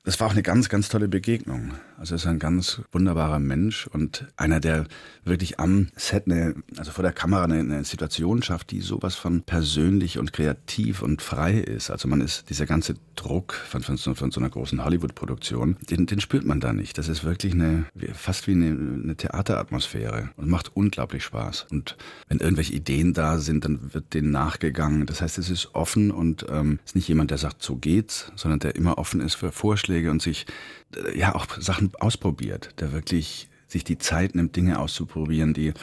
das 0.04 0.18
war 0.20 0.28
auch 0.28 0.32
eine 0.32 0.42
ganz, 0.42 0.70
ganz 0.70 0.88
tolle 0.88 1.06
Begegnung. 1.06 1.74
Also 1.98 2.14
er 2.14 2.16
ist 2.16 2.26
ein 2.26 2.38
ganz 2.38 2.80
wunderbarer 2.92 3.40
Mensch 3.40 3.88
und 3.88 4.26
einer, 4.36 4.58
der 4.58 4.86
wirklich 5.24 5.60
am 5.60 5.88
Set, 5.96 6.24
eine, 6.26 6.54
also 6.78 6.92
vor 6.92 7.02
der 7.02 7.12
Kamera 7.12 7.44
eine, 7.44 7.58
eine, 7.58 7.84
Situation 7.84 8.42
schafft, 8.42 8.70
die 8.70 8.80
sowas 8.80 9.16
von 9.16 9.42
persönlich 9.42 10.18
und 10.18 10.32
kreativ 10.32 11.02
und 11.02 11.20
frei 11.20 11.58
ist. 11.58 11.90
Also 11.90 12.08
man 12.08 12.22
ist, 12.22 12.48
dieser 12.48 12.64
ganze 12.64 12.94
Druck 13.16 13.52
von, 13.52 13.82
von, 13.82 13.96
so, 13.96 14.14
von 14.14 14.30
so 14.30 14.40
einer 14.40 14.48
großen 14.48 14.82
Hollywood-Produktion, 14.82 15.76
den, 15.90 16.06
den 16.06 16.20
spürt 16.20 16.46
man 16.46 16.60
da 16.60 16.72
nicht. 16.72 16.96
Das 16.96 17.08
ist 17.08 17.24
wirklich 17.24 17.52
eine, 17.52 17.84
fast 18.14 18.46
wie 18.46 18.52
eine, 18.52 18.68
eine 18.68 19.16
Theateratmosphäre 19.16 20.30
und 20.36 20.48
macht 20.48 20.74
unglaublich 20.74 21.24
Spaß. 21.24 21.66
Und 21.70 21.96
wenn 22.28 22.38
irgendwelche 22.38 22.72
Ideen 22.72 23.12
da 23.12 23.38
sind, 23.38 23.64
dann 23.64 23.92
wird 23.92 24.14
denen 24.14 24.30
nachgegangen. 24.30 25.04
Das 25.04 25.20
heißt, 25.20 25.36
es 25.36 25.50
ist 25.50 25.74
offen 25.74 26.12
und 26.12 26.46
ähm, 26.48 26.78
ist 26.86 26.94
nicht 26.94 27.08
jemand, 27.08 27.30
der 27.30 27.38
sagt, 27.38 27.62
so 27.62 27.76
geht's, 27.76 28.32
sondern 28.36 28.60
der 28.60 28.76
immer 28.76 28.96
offen 28.96 29.20
ist 29.20 29.34
für 29.34 29.52
Vorschläge 29.52 29.87
und 29.88 30.22
sich 30.22 30.46
äh, 30.96 31.18
ja 31.18 31.34
auch 31.34 31.46
Sachen 31.58 31.92
ausprobiert, 31.98 32.74
der 32.80 32.92
wirklich 32.92 33.48
sich 33.66 33.84
die 33.84 33.98
Zeit 33.98 34.34
nimmt, 34.34 34.56
Dinge 34.56 34.78
auszuprobieren, 34.78 35.52
die 35.54 35.74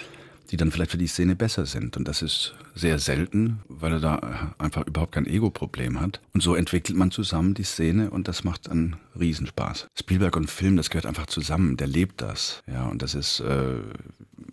die 0.52 0.58
dann 0.58 0.72
vielleicht 0.72 0.92
für 0.92 0.98
die 0.98 1.08
Szene 1.08 1.36
besser 1.36 1.66
sind. 1.66 1.98
Und 1.98 2.08
das 2.08 2.22
ist 2.22 2.56
sehr 2.74 3.00
selten, 3.00 3.60
weil 3.68 3.94
er 3.94 4.00
da 4.00 4.54
einfach 4.58 4.86
überhaupt 4.86 5.14
kein 5.14 5.26
Ego-Problem 5.26 6.00
hat. 6.00 6.22
Und 6.34 6.42
so 6.42 6.56
entwickelt 6.56 6.98
man 6.98 7.12
zusammen 7.12 7.54
die 7.54 7.64
Szene 7.64 8.10
und 8.10 8.28
das 8.28 8.44
macht 8.44 8.70
einen 8.70 8.98
Riesenspaß. 9.20 9.88
Spielberg 9.98 10.36
und 10.36 10.50
Film, 10.50 10.78
das 10.78 10.90
gehört 10.90 11.06
einfach 11.06 11.28
zusammen. 11.28 11.78
Der 11.78 11.88
lebt 11.88 12.22
das. 12.22 12.64
Ja, 12.68 12.86
und 12.88 13.02
das 13.02 13.16
ist, 13.16 13.40
äh, 13.40 13.80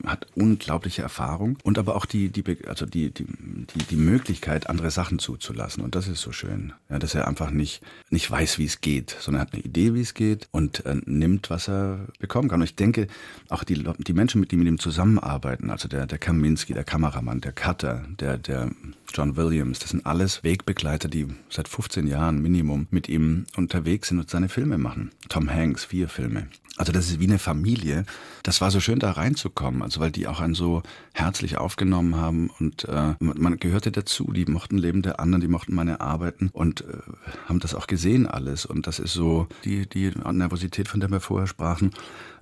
hat 0.06 0.26
unglaubliche 0.34 1.02
Erfahrung 1.02 1.58
und 1.62 1.78
aber 1.78 1.96
auch 1.96 2.06
die, 2.06 2.30
die, 2.30 2.44
also 2.66 2.86
die, 2.86 3.10
die, 3.10 3.26
die, 3.26 3.84
die 3.90 3.96
Möglichkeit, 3.96 4.68
andere 4.68 4.90
Sachen 4.90 5.18
zuzulassen. 5.18 5.82
Und 5.82 5.94
das 5.94 6.08
ist 6.08 6.20
so 6.20 6.32
schön. 6.32 6.72
Ja, 6.88 6.98
dass 6.98 7.14
er 7.14 7.28
einfach 7.28 7.50
nicht, 7.50 7.82
nicht 8.10 8.30
weiß, 8.30 8.58
wie 8.58 8.64
es 8.64 8.80
geht, 8.80 9.16
sondern 9.20 9.42
er 9.42 9.46
hat 9.46 9.54
eine 9.54 9.62
Idee, 9.62 9.94
wie 9.94 10.00
es 10.00 10.14
geht 10.14 10.48
und 10.50 10.84
äh, 10.86 10.96
nimmt, 11.04 11.50
was 11.50 11.68
er 11.68 12.06
bekommen 12.18 12.48
kann. 12.48 12.60
Und 12.60 12.64
ich 12.64 12.76
denke, 12.76 13.06
auch 13.48 13.64
die, 13.64 13.82
die 13.98 14.12
Menschen, 14.12 14.40
mit, 14.40 14.50
die 14.50 14.56
mit 14.56 14.66
ihm 14.66 14.78
zusammenarbeiten, 14.78 15.70
also 15.70 15.88
der, 15.88 16.06
der 16.06 16.18
Kaminski, 16.18 16.74
der 16.74 16.84
Kameramann, 16.84 17.40
der 17.40 17.52
Cutter, 17.52 18.04
der, 18.18 18.38
der 18.38 18.70
John 19.12 19.36
Williams, 19.36 19.78
das 19.78 19.90
sind 19.90 20.06
alles 20.06 20.42
Wegbegleiter, 20.42 21.08
die 21.08 21.28
seit 21.48 21.68
15 21.68 22.06
Jahren 22.06 22.40
Minimum 22.40 22.86
mit 22.90 23.08
ihm 23.08 23.46
unterwegs 23.56 24.08
sind 24.08 24.18
und 24.18 24.30
seine 24.30 24.48
Filme 24.48 24.78
machen. 24.78 25.10
Tom 25.28 25.50
Hanks, 25.50 25.84
vier 25.84 26.08
Filme. 26.08 26.48
Also 26.78 26.90
das 26.90 27.08
ist 27.08 27.20
wie 27.20 27.26
eine 27.26 27.38
Familie. 27.38 28.06
Das 28.42 28.62
war 28.62 28.70
so 28.70 28.80
schön 28.80 28.98
da 28.98 29.12
reinzukommen, 29.12 29.82
also 29.82 30.00
weil 30.00 30.10
die 30.10 30.26
auch 30.26 30.40
einen 30.40 30.54
so 30.54 30.82
herzlich 31.12 31.58
aufgenommen 31.58 32.16
haben 32.16 32.50
und 32.58 32.84
äh, 32.88 33.14
man 33.20 33.58
gehörte 33.58 33.92
dazu. 33.92 34.32
Die 34.32 34.46
mochten 34.46 34.78
Leben 34.78 35.02
der 35.02 35.20
anderen, 35.20 35.42
die 35.42 35.48
mochten 35.48 35.74
meine 35.74 36.00
Arbeiten 36.00 36.48
und 36.52 36.80
äh, 36.80 36.84
haben 37.46 37.60
das 37.60 37.74
auch 37.74 37.86
gesehen 37.86 38.26
alles. 38.26 38.64
Und 38.64 38.86
das 38.86 38.98
ist 38.98 39.12
so 39.12 39.48
die, 39.64 39.86
die 39.86 40.12
Nervosität, 40.32 40.88
von 40.88 41.00
der 41.00 41.10
wir 41.10 41.20
vorher 41.20 41.46
sprachen, 41.46 41.92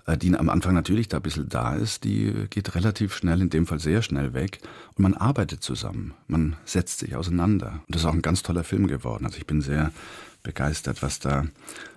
äh, 0.07 0.17
die 0.17 0.33
am 0.37 0.49
Anfang 0.49 0.75
natürlich 0.75 1.09
da 1.09 1.17
ein 1.17 1.23
bisschen 1.23 1.49
da 1.49 1.75
ist, 1.75 2.05
die 2.05 2.47
geht 2.51 2.77
relativ 2.77 3.15
schnell, 3.15 3.41
in 3.41 3.51
dem 3.51 3.67
Fall 3.67 3.81
sehr 3.81 4.01
schnell 4.01 4.33
weg. 4.33 4.61
Und 4.95 5.03
man 5.03 5.15
arbeitet 5.15 5.65
zusammen, 5.65 6.15
man 6.29 6.57
setzt 6.65 7.01
sich 7.01 7.17
auseinander. 7.17 7.81
Und 7.87 7.95
das 7.95 8.03
ist 8.03 8.07
auch 8.07 8.15
ein 8.15 8.23
ganz 8.23 8.45
toller 8.45 8.63
Film 8.63 8.87
geworden. 8.87 9.27
Also 9.27 9.39
ich 9.39 9.47
bin 9.47 9.61
sehr 9.61 9.91
begeistert, 10.43 11.03
was 11.03 11.19
da 11.19 11.47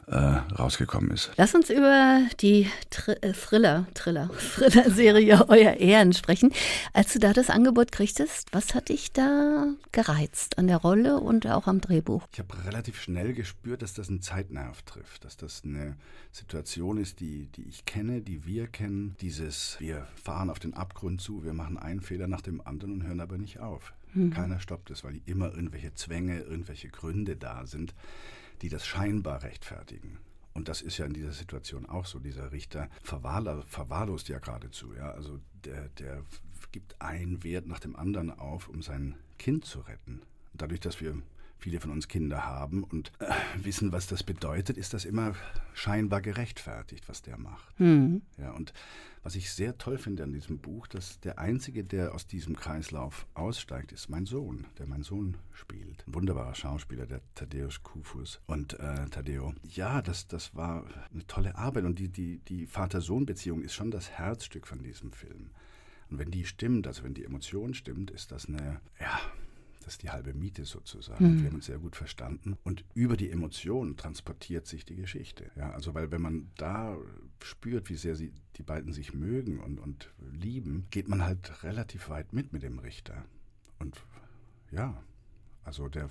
äh, 0.08 0.16
rausgekommen 0.16 1.12
ist. 1.12 1.32
Lass 1.38 1.56
uns 1.56 1.70
über 1.70 2.22
die 2.40 2.70
Tr 2.90 3.22
äh, 3.24 3.34
Thriller, 3.34 3.88
Thriller, 3.94 4.30
Thriller-Serie 4.56 5.50
Euer 5.50 5.74
Ehren 5.74 6.14
sprechen. 6.14 6.52
Als 6.94 7.14
du 7.14 7.20
da 7.20 7.34
das 7.34 7.50
Angebot 7.50 7.92
kriegtest, 7.92 8.50
was 8.52 8.76
hat 8.76 8.90
dich 8.90 9.12
da 9.12 9.68
gereizt 9.92 10.58
an 10.58 10.68
der 10.68 10.78
Rolle 10.78 11.20
und 11.20 11.48
auch 11.48 11.68
am 11.68 11.82
Drehbuch? 11.82 12.28
Ich 12.32 12.40
habe 12.40 12.66
relativ 12.66 13.02
schnell 13.02 13.34
gespürt, 13.34 13.82
dass 13.82 13.94
das 13.94 14.10
einen 14.10 14.22
Zeitnerv 14.22 14.82
trifft, 14.84 15.26
dass 15.26 15.38
das 15.38 15.64
eine 15.64 15.96
Situation 16.32 16.98
ist, 16.98 17.20
die, 17.20 17.48
die 17.56 17.64
ich 17.64 17.86
kenne, 17.86 18.22
die 18.22 18.46
wir 18.46 18.68
kennen. 18.68 19.16
Dieses, 19.22 19.78
wir 19.80 20.08
fahren 20.22 20.50
auf 20.50 20.60
den 20.60 20.74
Abgrund 20.74 21.22
zu, 21.22 21.44
wir 21.44 21.54
machen 21.54 21.78
einen 21.78 22.02
Fehler 22.02 22.28
nach 22.28 22.42
dem 22.42 22.66
anderen 22.66 22.94
und 22.94 23.04
hören 23.04 23.20
aber 23.20 23.38
nicht 23.38 23.60
auf. 23.60 23.94
Mhm. 24.14 24.32
Keiner 24.32 24.60
stoppt 24.60 24.92
es, 24.92 25.04
weil 25.04 25.22
immer 25.26 25.54
irgendwelche 25.54 25.94
Zwänge, 25.94 26.40
irgendwelche 26.40 26.90
Gründe 26.90 27.36
da 27.36 27.66
sind, 27.66 27.94
die 28.64 28.70
das 28.70 28.88
scheinbar 28.88 29.44
rechtfertigen. 29.44 30.18
Und 30.54 30.70
das 30.70 30.82
ist 30.82 30.98
ja 30.98 31.06
in 31.06 31.14
dieser 31.14 31.34
Situation 31.34 31.86
auch 31.86 32.06
so. 32.06 32.20
Dieser 32.20 32.52
Richter 32.52 32.90
verwahrlost 33.04 34.30
ja 34.30 34.40
geradezu. 34.40 34.94
Ja? 34.96 35.12
Also 35.12 35.40
der, 35.66 35.90
der 35.90 36.24
gibt 36.72 37.00
einen 37.02 37.44
Wert 37.44 37.68
nach 37.68 37.80
dem 37.80 37.96
anderen 37.96 38.32
auf, 38.32 38.70
um 38.70 38.82
sein 38.82 39.16
Kind 39.38 39.66
zu 39.66 39.82
retten. 39.82 40.22
Dadurch, 40.54 40.80
dass 40.80 41.02
wir 41.02 41.16
viele 41.58 41.80
von 41.80 41.92
uns 41.92 42.08
Kinder 42.08 42.46
haben 42.46 42.84
und 42.84 43.12
äh, 43.20 43.32
wissen, 43.64 43.92
was 43.92 44.08
das 44.08 44.24
bedeutet, 44.24 44.78
ist 44.78 44.94
das 44.94 45.06
immer 45.06 45.34
scheinbar 45.74 46.22
gerechtfertigt, 46.22 47.10
was 47.10 47.22
der 47.22 47.38
macht. 47.38 47.80
Mhm. 47.80 48.22
Ja, 48.38 48.52
und 48.52 48.74
was 49.24 49.36
ich 49.36 49.52
sehr 49.52 49.78
toll 49.78 49.98
finde 49.98 50.24
an 50.24 50.34
diesem 50.34 50.60
Buch, 50.60 50.86
dass 50.88 51.20
der 51.22 51.40
Einzige, 51.40 51.84
der 51.84 52.14
aus 52.14 52.28
diesem 52.28 52.58
Kreislauf 52.58 53.26
aussteigt, 53.34 53.94
ist 53.94 54.10
mein 54.10 54.26
Sohn, 54.26 54.68
der 54.78 54.86
mein 54.86 55.04
Sohn 55.04 55.38
spielt. 55.54 56.06
Ein 56.06 56.14
wunderbarer 56.14 56.56
Schauspieler, 56.56 57.06
der 57.06 57.22
Thaddeus 57.34 57.84
Kufus. 57.84 58.42
Und 58.48 58.80
äh, 58.80 59.06
Taddeo, 59.10 59.54
ja, 59.64 60.02
das, 60.02 60.28
das 60.28 60.54
war 60.56 60.86
eine 61.12 61.26
tolle 61.26 61.56
Arbeit 61.56 61.86
und 61.86 62.00
die, 62.00 62.10
die, 62.10 62.40
die 62.40 62.68
Vater-Sohn-Beziehung 62.68 63.62
ist 63.62 63.74
schon 63.74 63.92
das 63.92 64.12
Herzstück 64.12 64.68
von 64.68 64.84
diesem 64.84 65.14
Film. 65.14 65.52
Und 66.10 66.20
wenn 66.20 66.30
die 66.30 66.46
stimmt, 66.46 66.86
also 66.86 67.04
wenn 67.04 67.14
die 67.14 67.24
Emotion 67.24 67.74
stimmt, 67.74 68.12
ist 68.12 68.32
das 68.32 68.48
eine, 68.48 68.82
ja, 69.00 69.20
das 69.84 69.96
ist 69.96 70.04
die 70.04 70.10
halbe 70.10 70.34
Miete 70.34 70.66
sozusagen. 70.66 71.26
Mhm. 71.26 71.40
Wir 71.40 71.48
haben 71.48 71.56
uns 71.56 71.66
sehr 71.66 71.80
gut 71.80 71.96
verstanden. 71.96 72.58
Und 72.64 72.86
über 72.94 73.18
die 73.18 73.30
Emotionen 73.30 73.98
transportiert 73.98 74.68
sich 74.68 74.86
die 74.86 74.96
Geschichte. 74.96 75.52
Ja, 75.56 75.72
also 75.72 75.94
weil 75.94 76.12
wenn 76.12 76.22
man 76.22 76.52
da 76.58 76.98
spürt, 77.42 77.90
wie 77.90 77.96
sehr 77.96 78.16
sie, 78.16 78.34
die 78.56 78.64
beiden 78.64 78.94
sich 78.94 79.14
mögen 79.14 79.60
und, 79.60 79.80
und 79.80 80.14
lieben, 80.32 80.88
geht 80.90 81.08
man 81.08 81.24
halt 81.24 81.64
relativ 81.64 82.10
weit 82.10 82.34
mit 82.34 82.54
mit 82.54 82.64
dem 82.64 82.80
Richter. 82.80 83.26
Und 83.80 84.02
ja, 84.72 85.04
also 85.64 85.88
der 85.88 86.10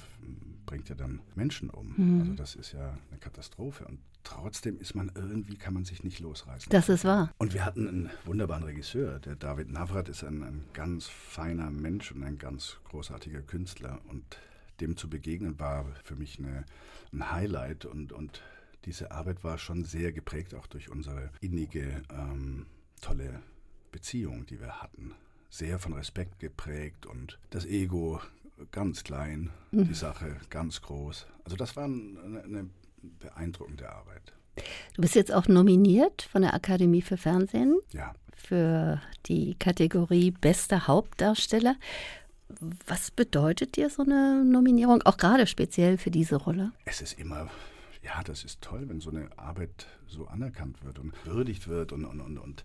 bringt 0.66 0.88
ja 0.88 0.94
dann 0.94 1.20
Menschen 1.34 1.70
um. 1.70 1.94
Mhm. 1.96 2.20
Also 2.20 2.34
das 2.34 2.54
ist 2.54 2.72
ja 2.72 2.96
eine 3.10 3.18
Katastrophe. 3.20 3.84
Und 3.84 4.00
trotzdem 4.24 4.78
ist 4.78 4.94
man 4.94 5.10
irgendwie, 5.14 5.56
kann 5.56 5.74
man 5.74 5.84
sich 5.84 6.02
nicht 6.04 6.20
losreißen. 6.20 6.70
Das 6.70 6.88
ist 6.88 7.04
wahr. 7.04 7.30
Und 7.38 7.54
wir 7.54 7.64
hatten 7.64 7.88
einen 7.88 8.10
wunderbaren 8.24 8.64
Regisseur. 8.64 9.18
Der 9.20 9.36
David 9.36 9.70
Navrat 9.70 10.08
ist 10.08 10.24
ein, 10.24 10.42
ein 10.42 10.64
ganz 10.72 11.06
feiner 11.06 11.70
Mensch 11.70 12.12
und 12.12 12.22
ein 12.22 12.38
ganz 12.38 12.78
großartiger 12.84 13.42
Künstler. 13.42 14.00
Und 14.08 14.24
dem 14.80 14.96
zu 14.96 15.08
begegnen 15.10 15.58
war 15.58 15.86
für 16.04 16.16
mich 16.16 16.38
eine, 16.38 16.64
ein 17.12 17.30
Highlight. 17.30 17.84
Und, 17.84 18.12
und 18.12 18.42
diese 18.84 19.10
Arbeit 19.10 19.44
war 19.44 19.58
schon 19.58 19.84
sehr 19.84 20.12
geprägt, 20.12 20.54
auch 20.54 20.66
durch 20.66 20.90
unsere 20.90 21.30
innige, 21.40 22.02
ähm, 22.10 22.66
tolle 23.00 23.42
Beziehung, 23.90 24.46
die 24.46 24.60
wir 24.60 24.80
hatten. 24.80 25.12
Sehr 25.50 25.78
von 25.78 25.92
Respekt 25.92 26.38
geprägt 26.38 27.04
und 27.04 27.38
das 27.50 27.66
Ego 27.66 28.22
ganz 28.72 29.04
klein, 29.04 29.50
mhm. 29.70 29.86
die 29.86 29.94
Sache 29.94 30.36
ganz 30.50 30.82
groß. 30.82 31.26
Also 31.44 31.56
das 31.56 31.76
war 31.76 31.84
eine, 31.84 32.42
eine 32.44 32.70
beeindruckende 33.20 33.90
Arbeit. 33.90 34.32
Du 34.94 35.02
bist 35.02 35.14
jetzt 35.14 35.32
auch 35.32 35.48
nominiert 35.48 36.22
von 36.22 36.42
der 36.42 36.54
Akademie 36.54 37.02
für 37.02 37.16
Fernsehen. 37.16 37.78
Ja. 37.92 38.14
Für 38.34 39.00
die 39.26 39.54
Kategorie 39.54 40.32
Bester 40.32 40.86
Hauptdarsteller. 40.86 41.76
Was 42.86 43.10
bedeutet 43.10 43.76
dir 43.76 43.88
so 43.88 44.02
eine 44.02 44.44
Nominierung, 44.44 45.02
auch 45.02 45.16
gerade 45.16 45.46
speziell 45.46 45.96
für 45.96 46.10
diese 46.10 46.36
Rolle? 46.36 46.72
Es 46.84 47.00
ist 47.00 47.18
immer, 47.18 47.48
ja, 48.02 48.22
das 48.24 48.44
ist 48.44 48.60
toll, 48.60 48.88
wenn 48.88 49.00
so 49.00 49.10
eine 49.10 49.30
Arbeit 49.38 49.86
so 50.06 50.26
anerkannt 50.26 50.84
wird 50.84 50.98
und 50.98 51.14
würdigt 51.24 51.68
wird 51.68 51.92
und, 51.92 52.04
und, 52.04 52.20
und, 52.20 52.38
und 52.38 52.64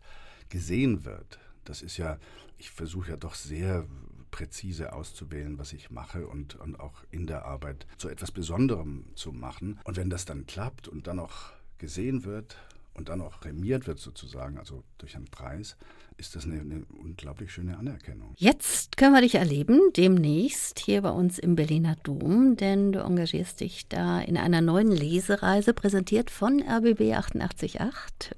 gesehen 0.49 1.05
wird. 1.05 1.39
Das 1.63 1.81
ist 1.81 1.97
ja, 1.97 2.17
ich 2.57 2.69
versuche 2.69 3.11
ja 3.11 3.17
doch 3.17 3.35
sehr 3.35 3.85
präzise 4.37 4.93
auszuwählen, 4.93 5.57
was 5.57 5.73
ich 5.73 5.89
mache 5.89 6.27
und, 6.27 6.53
und 6.57 6.79
auch 6.79 7.03
in 7.09 7.25
der 7.25 7.45
Arbeit 7.45 7.87
zu 7.97 8.07
etwas 8.07 8.31
Besonderem 8.31 9.05
zu 9.15 9.31
machen. 9.31 9.79
Und 9.83 9.97
wenn 9.97 10.11
das 10.11 10.25
dann 10.25 10.45
klappt 10.45 10.87
und 10.87 11.07
dann 11.07 11.17
auch 11.17 11.53
gesehen 11.79 12.23
wird 12.23 12.55
und 12.93 13.09
dann 13.09 13.19
auch 13.21 13.39
prämiert 13.39 13.87
wird 13.87 13.97
sozusagen, 13.97 14.59
also 14.59 14.83
durch 14.99 15.15
einen 15.15 15.25
Preis, 15.25 15.75
ist 16.17 16.35
das 16.35 16.45
eine, 16.45 16.59
eine, 16.61 16.85
unglaublich 16.99 17.51
schöne 17.51 17.79
Anerkennung. 17.79 18.35
Jetzt 18.37 18.95
können 18.95 19.13
wir 19.13 19.21
dich 19.21 19.35
erleben, 19.35 19.79
demnächst 19.95 20.77
hier 20.77 21.01
bei 21.01 21.11
uns 21.11 21.39
im 21.39 21.55
Berliner 21.55 21.95
Dom, 22.03 22.57
denn 22.57 22.91
du 22.91 22.99
engagierst 22.99 23.59
dich 23.61 23.87
da 23.87 24.19
in 24.21 24.37
einer 24.37 24.61
neuen 24.61 24.91
Lesereise, 24.91 25.73
präsentiert 25.73 26.29
von 26.29 26.61
RBB 26.61 27.13
888 27.13 27.79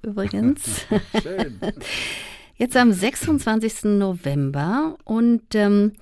übrigens. 0.01 0.85
Schön. 1.21 1.59
Jetzt 2.59 2.75
am 2.75 2.91
26. 2.91 3.85
November 3.85 4.97
und 5.05 5.55
ähm, 5.55 5.93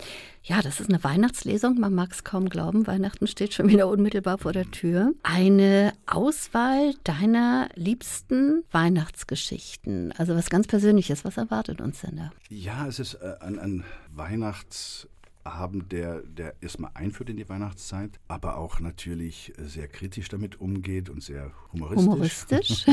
ja, 0.42 0.64
das 0.64 0.80
ist 0.80 0.90
eine 0.90 1.04
Weihnachtslesung. 1.04 1.80
Man 1.80 1.94
mag 1.94 2.12
es 2.12 2.24
kaum 2.24 2.50
glauben. 2.50 2.88
Weihnachten 2.88 3.28
steht 3.28 3.54
schon 3.54 3.70
wieder 3.70 3.88
unmittelbar 3.88 4.40
vor 4.40 4.54
der 4.54 4.72
Tür. 4.72 5.12
Eine 5.22 5.94
Auswahl 6.08 6.96
deiner 7.04 7.70
liebsten 7.76 8.64
Weihnachtsgeschichten. 8.72 10.14
Also 10.18 10.36
was 10.36 10.50
ganz 10.50 10.66
Persönliches. 10.66 11.24
Was 11.26 11.38
erwartet 11.38 11.80
uns 11.80 12.02
denn 12.02 12.16
da? 12.16 12.32
Ja, 12.50 12.88
es 12.88 12.98
ist 12.98 13.14
äh, 13.22 13.36
ein, 13.40 13.60
ein 13.60 13.84
Weihnachts 14.16 15.08
haben, 15.54 15.88
der, 15.90 16.22
der 16.22 16.56
erstmal 16.62 16.92
einführt 16.94 17.30
in 17.30 17.38
die 17.38 17.48
Weihnachtszeit, 17.48 18.20
aber 18.28 18.58
auch 18.58 18.80
natürlich 18.80 19.54
sehr 19.58 19.88
kritisch 19.88 20.30
damit 20.30 20.60
umgeht 20.60 21.10
und 21.10 21.24
sehr 21.24 21.52
humoristisch. 21.72 22.86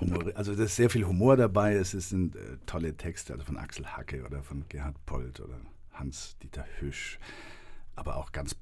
Humoristisch? 0.00 0.34
also 0.34 0.54
da 0.54 0.64
ist 0.64 0.76
sehr 0.76 0.90
viel 0.90 1.06
Humor 1.06 1.36
dabei. 1.36 1.74
Es 1.74 1.92
sind 1.92 2.36
äh, 2.36 2.58
tolle 2.66 2.96
Texte, 2.96 3.32
also 3.32 3.44
von 3.44 3.56
Axel 3.56 3.86
Hacke 3.86 4.24
oder 4.24 4.42
von 4.42 4.64
Gerhard 4.68 5.04
Polt 5.06 5.40
oder 5.40 5.58
Hans-Dieter 5.92 6.66
Hüsch, 6.78 7.18
aber 7.94 8.16
auch 8.16 8.32
ganz 8.32 8.56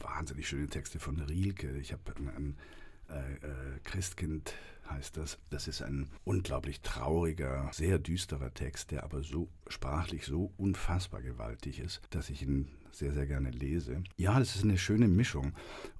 wahnsinnig 0.00 0.48
schöne 0.48 0.68
Texte 0.68 0.98
von 0.98 1.18
Rielke. 1.20 1.76
Ich 1.78 1.92
habe 1.92 2.02
ein, 2.16 2.28
ein 2.28 2.56
äh, 3.10 3.34
äh, 3.46 3.80
Christkind 3.84 4.54
heißt 4.90 5.16
das. 5.16 5.38
Das 5.50 5.68
ist 5.68 5.82
ein 5.82 6.08
unglaublich 6.24 6.80
trauriger, 6.80 7.70
sehr 7.72 7.98
düsterer 7.98 8.52
Text, 8.52 8.90
der 8.90 9.04
aber 9.04 9.22
so 9.22 9.48
sprachlich 9.68 10.26
so 10.26 10.52
unfassbar 10.56 11.22
gewaltig 11.22 11.80
ist, 11.80 12.00
dass 12.10 12.30
ich 12.30 12.42
ihn 12.42 12.68
sehr, 12.94 13.12
sehr 13.12 13.26
gerne 13.26 13.50
lese. 13.50 14.02
Ja, 14.16 14.38
das 14.38 14.56
ist 14.56 14.64
eine 14.64 14.78
schöne 14.78 15.08
Mischung. 15.08 15.52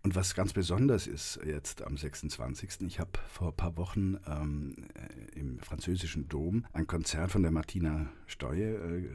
Und 0.04 0.14
was 0.14 0.34
ganz 0.34 0.52
besonders 0.52 1.06
ist 1.06 1.40
jetzt 1.46 1.82
am 1.82 1.96
26. 1.96 2.82
Ich 2.82 3.00
habe 3.00 3.12
vor 3.30 3.48
ein 3.48 3.56
paar 3.56 3.76
Wochen 3.78 4.18
ähm, 4.26 4.76
äh, 4.94 5.38
im 5.38 5.58
französischen 5.60 6.28
Dom 6.28 6.66
ein 6.74 6.86
Konzert 6.86 7.30
von 7.30 7.40
der 7.40 7.50
Martina 7.50 8.10
Steuer 8.26 8.84
äh, 8.84 9.08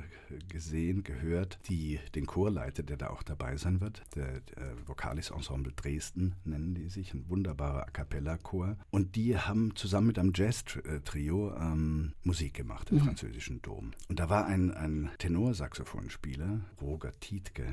gesehen, 0.48 1.04
gehört, 1.04 1.60
die 1.70 2.00
den 2.16 2.26
Chor 2.26 2.50
leitet, 2.50 2.90
der 2.90 2.98
da 2.98 3.12
auch 3.12 3.22
dabei 3.22 3.56
sein 3.58 3.82
wird. 3.82 4.02
Der, 4.16 4.42
der 4.42 4.88
Vokalis 4.88 5.30
Ensemble 5.30 5.74
Dresden 5.74 6.34
nennen 6.44 6.74
die 6.74 6.90
sich, 6.90 7.14
ein 7.14 7.30
wunderbarer 7.30 7.86
A 7.86 7.90
Cappella-Chor. 7.92 8.76
Und 8.90 9.16
die 9.16 9.38
haben 9.38 9.76
zusammen 9.76 10.08
mit 10.08 10.18
einem 10.18 10.32
Jazz-Trio 10.34 11.56
ähm, 11.56 12.14
Musik 12.24 12.56
gemacht 12.56 12.90
im 12.90 12.98
mhm. 12.98 13.04
französischen 13.04 13.62
Dom. 13.62 13.92
Und 14.08 14.20
da 14.20 14.30
war 14.30 14.48
ein, 14.48 14.72
ein 14.72 15.12
Tenorsaxophonspieler, 15.20 16.62
Roger 16.82 17.12
Tietke, 17.20 17.69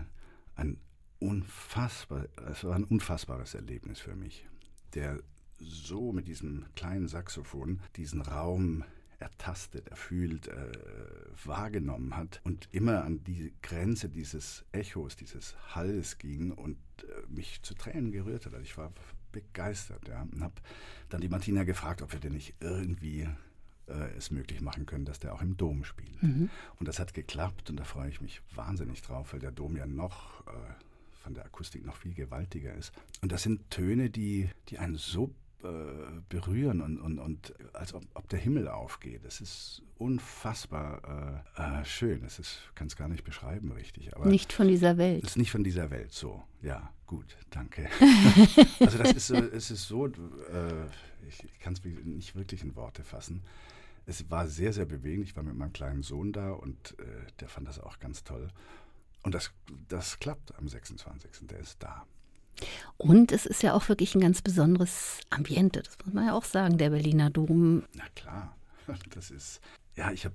ein 0.56 0.78
unfassbar, 1.18 2.26
es 2.50 2.64
war 2.64 2.74
ein 2.74 2.84
unfassbares 2.84 3.54
Erlebnis 3.54 4.00
für 4.00 4.16
mich, 4.16 4.46
der 4.94 5.20
so 5.58 6.12
mit 6.12 6.28
diesem 6.28 6.66
kleinen 6.74 7.08
Saxophon 7.08 7.80
diesen 7.96 8.20
Raum 8.20 8.84
ertastet, 9.18 9.88
erfühlt, 9.88 10.48
äh, 10.48 10.72
wahrgenommen 11.44 12.16
hat 12.16 12.40
und 12.44 12.68
immer 12.72 13.04
an 13.04 13.24
die 13.24 13.54
Grenze 13.62 14.10
dieses 14.10 14.64
Echos, 14.72 15.16
dieses 15.16 15.56
Halls 15.74 16.18
ging 16.18 16.50
und 16.50 16.76
äh, 17.02 17.26
mich 17.28 17.62
zu 17.62 17.74
Tränen 17.74 18.12
gerührt 18.12 18.44
hat. 18.44 18.52
Also 18.52 18.64
ich 18.64 18.76
war 18.76 18.92
begeistert 19.32 20.08
ja, 20.08 20.22
und 20.22 20.42
habe 20.42 20.54
dann 21.08 21.20
die 21.20 21.28
Martina 21.28 21.64
gefragt, 21.64 22.02
ob 22.02 22.12
wir 22.12 22.20
denn 22.20 22.32
nicht 22.32 22.54
irgendwie 22.60 23.28
äh, 23.88 24.16
es 24.16 24.30
möglich 24.30 24.60
machen 24.60 24.86
können, 24.86 25.04
dass 25.04 25.20
der 25.20 25.34
auch 25.34 25.42
im 25.42 25.56
Dom 25.56 25.84
spielt. 25.84 26.22
Mhm. 26.22 26.50
Und 26.78 26.88
das 26.88 26.98
hat 26.98 27.14
geklappt 27.14 27.70
und 27.70 27.76
da 27.76 27.84
freue 27.84 28.08
ich 28.08 28.20
mich 28.20 28.42
wahnsinnig 28.54 29.02
drauf, 29.02 29.32
weil 29.32 29.40
der 29.40 29.52
Dom 29.52 29.76
ja 29.76 29.86
noch 29.86 30.46
äh, 30.46 30.50
von 31.22 31.34
der 31.34 31.44
Akustik 31.44 31.84
noch 31.84 31.96
viel 31.96 32.14
gewaltiger 32.14 32.74
ist. 32.74 32.92
Und 33.20 33.32
das 33.32 33.42
sind 33.42 33.70
Töne, 33.70 34.10
die, 34.10 34.48
die 34.68 34.78
einen 34.78 34.96
so 34.96 35.34
äh, 35.62 36.20
berühren 36.28 36.80
und, 36.80 37.00
und, 37.00 37.18
und 37.18 37.54
als 37.72 37.94
ob, 37.94 38.04
ob, 38.14 38.28
der 38.28 38.38
Himmel 38.38 38.68
aufgeht. 38.68 39.24
Es 39.24 39.40
ist 39.40 39.82
unfassbar 39.98 41.44
äh, 41.56 41.80
äh, 41.80 41.84
schön. 41.84 42.22
Ist, 42.24 42.60
kann 42.74 42.86
es 42.86 42.96
gar 42.96 43.08
nicht 43.08 43.24
beschreiben 43.24 43.72
richtig. 43.72 44.14
Aber 44.14 44.26
nicht 44.26 44.52
von 44.52 44.68
dieser 44.68 44.98
Welt. 44.98 45.24
Es 45.24 45.30
ist 45.30 45.36
nicht 45.36 45.50
von 45.50 45.64
dieser 45.64 45.90
Welt 45.90 46.12
so. 46.12 46.44
Ja, 46.62 46.92
gut, 47.06 47.36
danke. 47.50 47.88
also 48.80 48.98
das 48.98 49.12
ist, 49.12 49.30
es 49.30 49.70
ist 49.70 49.88
so, 49.88 50.06
äh, 50.06 50.10
ich, 51.26 51.42
ich 51.42 51.58
kann 51.58 51.72
es 51.72 51.82
nicht 51.84 52.36
wirklich 52.36 52.62
in 52.62 52.76
Worte 52.76 53.02
fassen. 53.02 53.42
Es 54.06 54.30
war 54.30 54.46
sehr, 54.46 54.72
sehr 54.72 54.86
bewegend. 54.86 55.26
Ich 55.26 55.36
war 55.36 55.42
mit 55.42 55.56
meinem 55.56 55.72
kleinen 55.72 56.02
Sohn 56.02 56.32
da 56.32 56.52
und 56.52 56.98
äh, 57.00 57.04
der 57.40 57.48
fand 57.48 57.68
das 57.68 57.80
auch 57.80 57.98
ganz 57.98 58.24
toll. 58.24 58.48
Und 59.22 59.34
das, 59.34 59.50
das 59.88 60.20
klappt 60.20 60.56
am 60.56 60.68
26. 60.68 61.48
Der 61.48 61.58
ist 61.58 61.82
da. 61.82 62.06
Und 62.96 63.32
es 63.32 63.44
ist 63.44 63.62
ja 63.62 63.74
auch 63.74 63.88
wirklich 63.88 64.14
ein 64.14 64.20
ganz 64.20 64.40
besonderes 64.40 65.20
Ambiente, 65.30 65.82
das 65.82 65.98
muss 66.04 66.14
man 66.14 66.26
ja 66.26 66.32
auch 66.32 66.44
sagen, 66.44 66.78
der 66.78 66.90
Berliner 66.90 67.28
Dom. 67.28 67.84
Na 67.94 68.04
klar, 68.14 68.56
das 69.10 69.30
ist, 69.30 69.60
ja, 69.94 70.10
ich 70.12 70.24
habe 70.24 70.34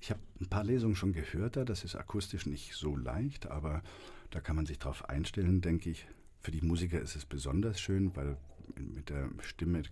ich 0.00 0.10
hab 0.10 0.18
ein 0.40 0.46
paar 0.46 0.62
Lesungen 0.62 0.94
schon 0.94 1.12
gehört 1.12 1.56
da, 1.56 1.64
das 1.64 1.82
ist 1.82 1.96
akustisch 1.96 2.46
nicht 2.46 2.74
so 2.74 2.94
leicht, 2.94 3.50
aber 3.50 3.82
da 4.30 4.40
kann 4.40 4.54
man 4.54 4.66
sich 4.66 4.78
drauf 4.78 5.08
einstellen, 5.08 5.60
denke 5.60 5.90
ich. 5.90 6.06
Für 6.40 6.52
die 6.52 6.60
Musiker 6.60 7.00
ist 7.00 7.16
es 7.16 7.24
besonders 7.24 7.80
schön, 7.80 8.14
weil 8.14 8.36
mit 8.76 9.08
der 9.08 9.28
Stimme, 9.40 9.82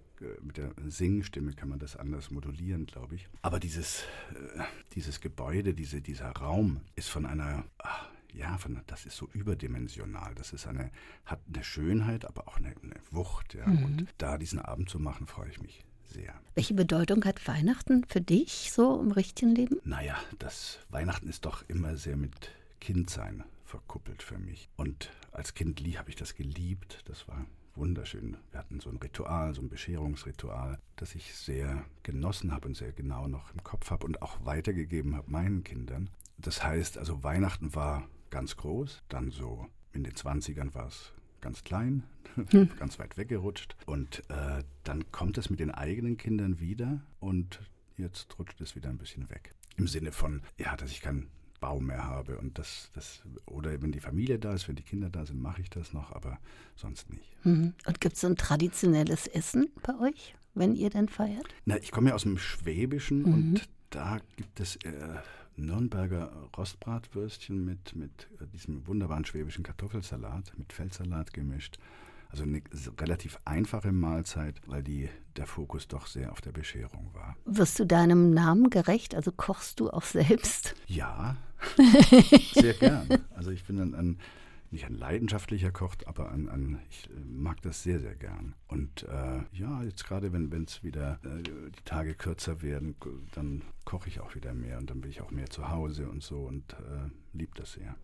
mit 0.42 0.56
der 0.56 0.72
Singstimme 0.86 1.52
kann 1.52 1.68
man 1.68 1.78
das 1.78 1.96
anders 1.96 2.30
modulieren, 2.30 2.86
glaube 2.86 3.16
ich. 3.16 3.28
Aber 3.42 3.60
dieses, 3.60 4.02
äh, 4.32 4.62
dieses 4.94 5.20
Gebäude, 5.20 5.74
diese, 5.74 6.00
dieser 6.00 6.30
Raum 6.30 6.80
ist 6.94 7.08
von 7.08 7.26
einer, 7.26 7.64
ach, 7.78 8.08
ja, 8.32 8.58
von, 8.58 8.80
das 8.86 9.06
ist 9.06 9.16
so 9.16 9.28
überdimensional. 9.32 10.34
Das 10.34 10.52
ist 10.52 10.66
eine, 10.66 10.90
hat 11.24 11.40
eine 11.52 11.64
Schönheit, 11.64 12.24
aber 12.24 12.48
auch 12.48 12.56
eine, 12.58 12.68
eine 12.82 12.96
Wucht. 13.10 13.54
Ja. 13.54 13.66
Mhm. 13.66 13.84
Und 13.84 14.06
da 14.18 14.38
diesen 14.38 14.58
Abend 14.58 14.90
zu 14.90 14.98
machen, 14.98 15.26
freue 15.26 15.50
ich 15.50 15.60
mich 15.60 15.84
sehr. 16.12 16.34
Welche 16.54 16.74
Bedeutung 16.74 17.24
hat 17.24 17.46
Weihnachten 17.48 18.04
für 18.08 18.20
dich 18.20 18.72
so 18.72 19.00
im 19.00 19.10
richtigen 19.10 19.54
Leben? 19.54 19.80
Naja, 19.84 20.16
das 20.38 20.80
Weihnachten 20.90 21.28
ist 21.28 21.44
doch 21.44 21.66
immer 21.68 21.96
sehr 21.96 22.16
mit 22.16 22.50
Kindsein 22.80 23.44
verkuppelt 23.64 24.22
für 24.22 24.38
mich. 24.38 24.68
Und 24.76 25.10
als 25.32 25.54
Kind 25.54 25.80
habe 25.98 26.10
ich 26.10 26.16
das 26.16 26.34
geliebt. 26.34 27.02
Das 27.06 27.26
war 27.28 27.46
wunderschön. 27.76 28.36
Wir 28.50 28.60
hatten 28.60 28.80
so 28.80 28.90
ein 28.90 28.96
Ritual, 28.96 29.54
so 29.54 29.62
ein 29.62 29.68
Bescherungsritual, 29.68 30.78
das 30.96 31.14
ich 31.14 31.34
sehr 31.34 31.84
genossen 32.02 32.52
habe 32.52 32.68
und 32.68 32.76
sehr 32.76 32.92
genau 32.92 33.28
noch 33.28 33.52
im 33.52 33.62
Kopf 33.62 33.90
habe 33.90 34.06
und 34.06 34.22
auch 34.22 34.44
weitergegeben 34.44 35.16
habe 35.16 35.30
meinen 35.30 35.64
Kindern. 35.64 36.10
Das 36.38 36.62
heißt, 36.62 36.98
also 36.98 37.22
Weihnachten 37.22 37.74
war 37.74 38.08
ganz 38.30 38.56
groß, 38.56 39.02
dann 39.08 39.30
so 39.30 39.66
in 39.92 40.04
den 40.04 40.12
20ern 40.12 40.74
war 40.74 40.88
es 40.88 41.12
ganz 41.40 41.64
klein, 41.64 42.02
hm. 42.34 42.70
ganz 42.78 42.98
weit 42.98 43.16
weggerutscht. 43.16 43.76
Und 43.86 44.22
äh, 44.30 44.62
dann 44.84 45.10
kommt 45.12 45.38
es 45.38 45.50
mit 45.50 45.60
den 45.60 45.70
eigenen 45.70 46.16
Kindern 46.16 46.60
wieder 46.60 47.00
und 47.20 47.60
jetzt 47.96 48.38
rutscht 48.38 48.60
es 48.60 48.76
wieder 48.76 48.90
ein 48.90 48.98
bisschen 48.98 49.30
weg. 49.30 49.54
Im 49.76 49.86
Sinne 49.86 50.12
von, 50.12 50.42
ja, 50.58 50.76
dass 50.76 50.90
ich 50.90 51.00
keinen 51.00 51.28
Baum 51.66 51.86
mehr 51.86 52.04
habe 52.04 52.38
und 52.38 52.60
das, 52.60 52.90
das, 52.94 53.22
oder 53.44 53.82
wenn 53.82 53.90
die 53.90 53.98
Familie 53.98 54.38
da 54.38 54.54
ist, 54.54 54.68
wenn 54.68 54.76
die 54.76 54.84
Kinder 54.84 55.10
da 55.10 55.26
sind, 55.26 55.42
mache 55.42 55.62
ich 55.62 55.68
das 55.68 55.92
noch, 55.92 56.12
aber 56.12 56.38
sonst 56.76 57.10
nicht. 57.10 57.44
Mhm. 57.44 57.74
Und 57.84 58.00
gibt 58.00 58.14
es 58.14 58.20
so 58.20 58.28
ein 58.28 58.36
traditionelles 58.36 59.26
Essen 59.26 59.66
bei 59.82 59.98
euch, 59.98 60.36
wenn 60.54 60.76
ihr 60.76 60.90
denn 60.90 61.08
feiert? 61.08 61.44
Na, 61.64 61.76
ich 61.76 61.90
komme 61.90 62.10
ja 62.10 62.14
aus 62.14 62.22
dem 62.22 62.38
Schwäbischen 62.38 63.22
mhm. 63.22 63.34
und 63.34 63.68
da 63.90 64.18
gibt 64.36 64.60
es 64.60 64.76
äh, 64.76 65.16
Nürnberger 65.56 66.30
Rostbratwürstchen 66.56 67.64
mit, 67.64 67.96
mit 67.96 68.28
äh, 68.40 68.46
diesem 68.46 68.86
wunderbaren 68.86 69.24
schwäbischen 69.24 69.64
Kartoffelsalat, 69.64 70.52
mit 70.56 70.72
Feldsalat 70.72 71.32
gemischt. 71.32 71.80
Also 72.28 72.44
eine 72.44 72.62
relativ 73.00 73.38
einfache 73.44 73.90
Mahlzeit, 73.90 74.60
weil 74.66 74.84
die, 74.84 75.08
der 75.36 75.46
Fokus 75.48 75.88
doch 75.88 76.06
sehr 76.06 76.30
auf 76.30 76.40
der 76.40 76.52
Bescherung 76.52 77.10
war. 77.12 77.36
Wirst 77.44 77.80
du 77.80 77.86
deinem 77.86 78.30
Namen 78.30 78.70
gerecht? 78.70 79.16
Also 79.16 79.32
kochst 79.32 79.80
du 79.80 79.90
auch 79.90 80.02
selbst? 80.04 80.76
Ja, 80.86 81.36
sehr 82.54 82.74
gern. 82.74 83.08
Also 83.34 83.50
ich 83.50 83.64
bin 83.64 83.78
ein, 83.78 83.94
ein 83.94 84.18
nicht 84.70 84.84
ein 84.84 84.94
leidenschaftlicher 84.94 85.70
Koch, 85.70 85.94
aber 86.06 86.30
ein, 86.32 86.48
ein, 86.48 86.78
ich 86.90 87.08
äh, 87.10 87.24
mag 87.24 87.62
das 87.62 87.82
sehr, 87.82 88.00
sehr 88.00 88.14
gern. 88.14 88.54
Und 88.68 89.04
äh, 89.04 89.40
ja, 89.52 89.82
jetzt 89.82 90.06
gerade, 90.06 90.32
wenn 90.32 90.64
es 90.64 90.82
wieder 90.82 91.18
äh, 91.24 91.42
die 91.42 91.84
Tage 91.84 92.14
kürzer 92.14 92.62
werden, 92.62 92.96
dann 93.34 93.62
koche 93.84 94.08
ich 94.08 94.20
auch 94.20 94.34
wieder 94.34 94.52
mehr 94.54 94.78
und 94.78 94.90
dann 94.90 95.00
bin 95.00 95.10
ich 95.10 95.20
auch 95.20 95.30
mehr 95.30 95.48
zu 95.48 95.70
Hause 95.70 96.08
und 96.08 96.22
so 96.22 96.40
und 96.40 96.72
äh, 96.74 97.10
liebe 97.32 97.52
das 97.56 97.72
sehr. 97.72 97.94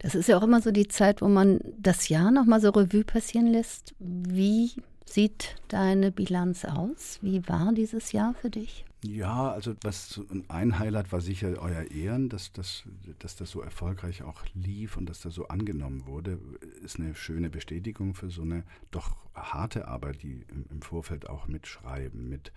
Das 0.00 0.14
ist 0.14 0.28
ja 0.28 0.38
auch 0.38 0.42
immer 0.42 0.62
so 0.62 0.70
die 0.70 0.88
Zeit, 0.88 1.20
wo 1.20 1.28
man 1.28 1.60
das 1.78 2.08
Jahr 2.08 2.30
nochmal 2.30 2.60
so 2.60 2.70
Revue 2.70 3.04
passieren 3.04 3.46
lässt. 3.46 3.94
Wie 3.98 4.72
sieht 5.04 5.56
deine 5.68 6.10
Bilanz 6.10 6.64
aus? 6.64 7.18
Wie 7.20 7.46
war 7.46 7.72
dieses 7.72 8.12
Jahr 8.12 8.34
für 8.34 8.48
dich? 8.48 8.86
Ja, 9.02 9.50
also 9.50 9.74
was 9.82 10.20
ein 10.48 10.78
Highlight 10.78 11.10
war 11.10 11.22
sicher 11.22 11.56
euer 11.58 11.90
Ehren, 11.90 12.28
dass, 12.28 12.52
dass, 12.52 12.84
dass 13.18 13.34
das 13.34 13.50
so 13.50 13.62
erfolgreich 13.62 14.22
auch 14.22 14.42
lief 14.52 14.98
und 14.98 15.08
dass 15.08 15.20
das 15.20 15.34
so 15.34 15.48
angenommen 15.48 16.06
wurde, 16.06 16.38
ist 16.82 16.98
eine 16.98 17.14
schöne 17.14 17.48
Bestätigung 17.48 18.14
für 18.14 18.30
so 18.30 18.42
eine 18.42 18.62
doch 18.90 19.16
harte 19.34 19.88
Arbeit, 19.88 20.22
die 20.22 20.44
im, 20.70 20.82
Vorfeld 20.82 21.30
auch 21.30 21.46
mitschreiben, 21.46 22.28
mit, 22.28 22.52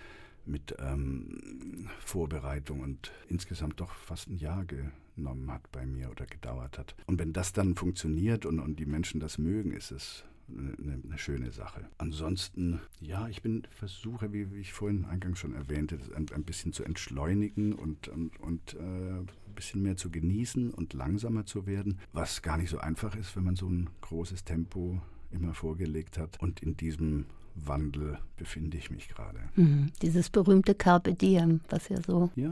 mit 0.46 0.76
ähm, 0.80 1.90
Vorbereitung 2.00 2.82
und 2.82 3.14
insgesamt 3.30 3.80
doch 3.80 3.94
fast 3.94 4.28
ein 4.28 4.38
Jahr 4.38 4.66
genommen 4.66 5.50
hat 5.50 5.72
bei 5.72 5.86
mir 5.86 6.10
oder 6.10 6.26
gedauert 6.26 6.78
hat. 6.78 6.94
Und 7.06 7.20
wenn 7.20 7.32
das 7.32 7.54
dann 7.54 7.76
funktioniert 7.76 8.46
und, 8.46 8.60
und 8.60 8.80
die 8.80 8.86
Menschen 8.86 9.22
das 9.22 9.38
mögen, 9.38 9.72
ist 9.72 9.92
es 9.92 10.26
eine, 10.58 11.02
eine, 11.04 11.18
schöne 11.18 11.52
Sache. 11.52 11.86
Ansonsten, 11.98 12.80
ja, 13.02 13.28
ich 13.28 13.42
bin 13.42 13.64
versuche, 13.72 14.34
wie, 14.34 14.52
wie 14.54 14.62
ich 14.62 14.74
vorhin 14.74 15.06
eingangs 15.06 15.40
schon 15.40 15.54
erwähnte, 15.54 16.00
ein, 16.16 16.28
ein 16.34 16.44
bisschen 16.44 16.74
zu 16.74 16.84
entschleunigen 16.84 17.74
und, 17.74 18.08
und, 18.08 18.40
und 18.40 18.74
äh, 18.76 18.80
ein 18.80 19.28
bisschen 19.56 19.82
mehr 19.82 19.98
zu 19.98 20.10
genießen 20.10 20.72
und 20.72 20.94
langsamer 20.94 21.46
zu 21.46 21.66
werden, 21.66 22.00
was 22.12 22.42
gar 22.42 22.58
nicht 22.58 22.70
so 22.70 22.78
einfach 22.78 23.16
ist, 23.16 23.36
wenn 23.36 23.44
man 23.44 23.56
so 23.56 23.68
ein 23.68 23.90
großes 24.02 24.44
Tempo 24.44 25.02
immer 25.32 25.54
vorgelegt 25.54 26.18
hat. 26.18 26.40
Und 26.42 26.62
in 26.62 26.78
diesem 26.78 27.26
Wandel 27.56 28.18
befinde 28.38 28.78
ich 28.78 28.90
mich 28.90 29.10
gerade. 29.10 29.40
Mhm. 29.56 29.92
Dieses 30.02 30.30
berühmte 30.30 30.76
Carpe 30.76 31.14
Diem, 31.14 31.62
was 31.70 31.90
ja 31.90 32.02
so 32.02 32.32
ja, 32.36 32.52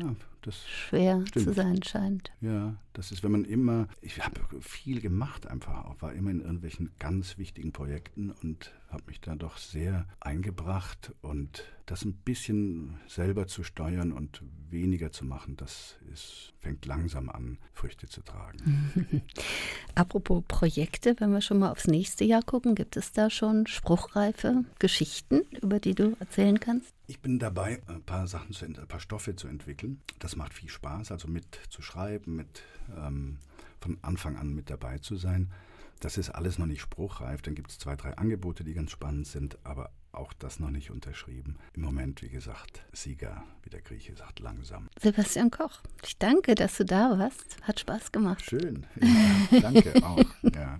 schwer 0.67 1.23
stimmt. 1.27 1.45
zu 1.45 1.53
sein 1.53 1.83
scheint. 1.83 2.31
Ja, 2.41 2.75
das 2.93 3.11
ist, 3.11 3.23
wenn 3.23 3.31
man 3.31 3.45
immer, 3.45 3.87
ich 4.01 4.23
habe 4.23 4.41
viel 4.59 5.01
gemacht 5.01 5.47
einfach 5.47 5.85
auch, 5.85 6.01
war 6.01 6.13
immer 6.13 6.31
in 6.31 6.41
irgendwelchen 6.41 6.91
ganz 6.99 7.37
wichtigen 7.37 7.71
Projekten 7.71 8.31
und 8.31 8.73
habe 8.89 9.03
mich 9.07 9.21
da 9.21 9.35
doch 9.35 9.57
sehr 9.57 10.07
eingebracht 10.19 11.13
und 11.21 11.63
das 11.85 12.03
ein 12.05 12.13
bisschen 12.13 12.99
selber 13.07 13.47
zu 13.47 13.63
steuern 13.63 14.11
und 14.11 14.41
weniger 14.69 15.11
zu 15.11 15.25
machen, 15.25 15.55
das 15.57 15.97
ist, 16.11 16.53
fängt 16.59 16.85
langsam 16.85 17.29
an, 17.29 17.57
Früchte 17.73 18.07
zu 18.07 18.21
tragen. 18.21 19.23
Apropos 19.95 20.43
Projekte, 20.47 21.15
wenn 21.19 21.31
wir 21.31 21.41
schon 21.41 21.59
mal 21.59 21.71
aufs 21.71 21.87
nächste 21.87 22.23
Jahr 22.23 22.43
gucken, 22.43 22.75
gibt 22.75 22.97
es 22.97 23.11
da 23.11 23.29
schon 23.29 23.67
spruchreife 23.67 24.63
Geschichten, 24.79 25.41
über 25.61 25.79
die 25.79 25.95
du 25.95 26.15
erzählen 26.19 26.59
kannst? 26.59 26.93
Ich 27.11 27.19
bin 27.19 27.39
dabei, 27.39 27.81
ein 27.87 28.03
paar 28.03 28.25
Sachen, 28.25 28.53
zu, 28.53 28.63
ein 28.63 28.73
paar 28.87 29.01
Stoffe 29.01 29.35
zu 29.35 29.49
entwickeln. 29.49 29.99
Das 30.19 30.37
macht 30.37 30.53
viel 30.53 30.69
Spaß, 30.69 31.11
also 31.11 31.27
mit 31.27 31.59
zu 31.67 31.81
schreiben, 31.81 32.37
mit 32.37 32.63
ähm, 32.95 33.37
von 33.81 33.97
Anfang 34.01 34.37
an 34.37 34.53
mit 34.53 34.69
dabei 34.69 34.97
zu 34.99 35.17
sein. 35.17 35.51
Das 35.99 36.17
ist 36.17 36.29
alles 36.29 36.57
noch 36.57 36.67
nicht 36.67 36.79
spruchreif. 36.79 37.41
Dann 37.41 37.53
gibt 37.53 37.69
es 37.69 37.79
zwei, 37.79 37.97
drei 37.97 38.15
Angebote, 38.15 38.63
die 38.63 38.73
ganz 38.73 38.91
spannend 38.91 39.27
sind, 39.27 39.57
aber 39.65 39.91
auch 40.13 40.31
das 40.31 40.61
noch 40.61 40.69
nicht 40.69 40.89
unterschrieben. 40.89 41.57
Im 41.73 41.81
Moment, 41.81 42.21
wie 42.21 42.29
gesagt, 42.29 42.85
Sieger, 42.93 43.43
wie 43.63 43.69
der 43.69 43.81
Grieche 43.81 44.15
sagt, 44.15 44.39
langsam. 44.39 44.87
Sebastian 44.97 45.51
Koch, 45.51 45.81
ich 46.05 46.17
danke, 46.17 46.55
dass 46.55 46.77
du 46.77 46.85
da 46.85 47.19
warst. 47.19 47.57
Hat 47.63 47.81
Spaß 47.81 48.13
gemacht. 48.13 48.41
Schön. 48.45 48.85
Ja, 49.01 49.59
danke 49.59 50.01
auch. 50.01 50.23
Ja. 50.55 50.79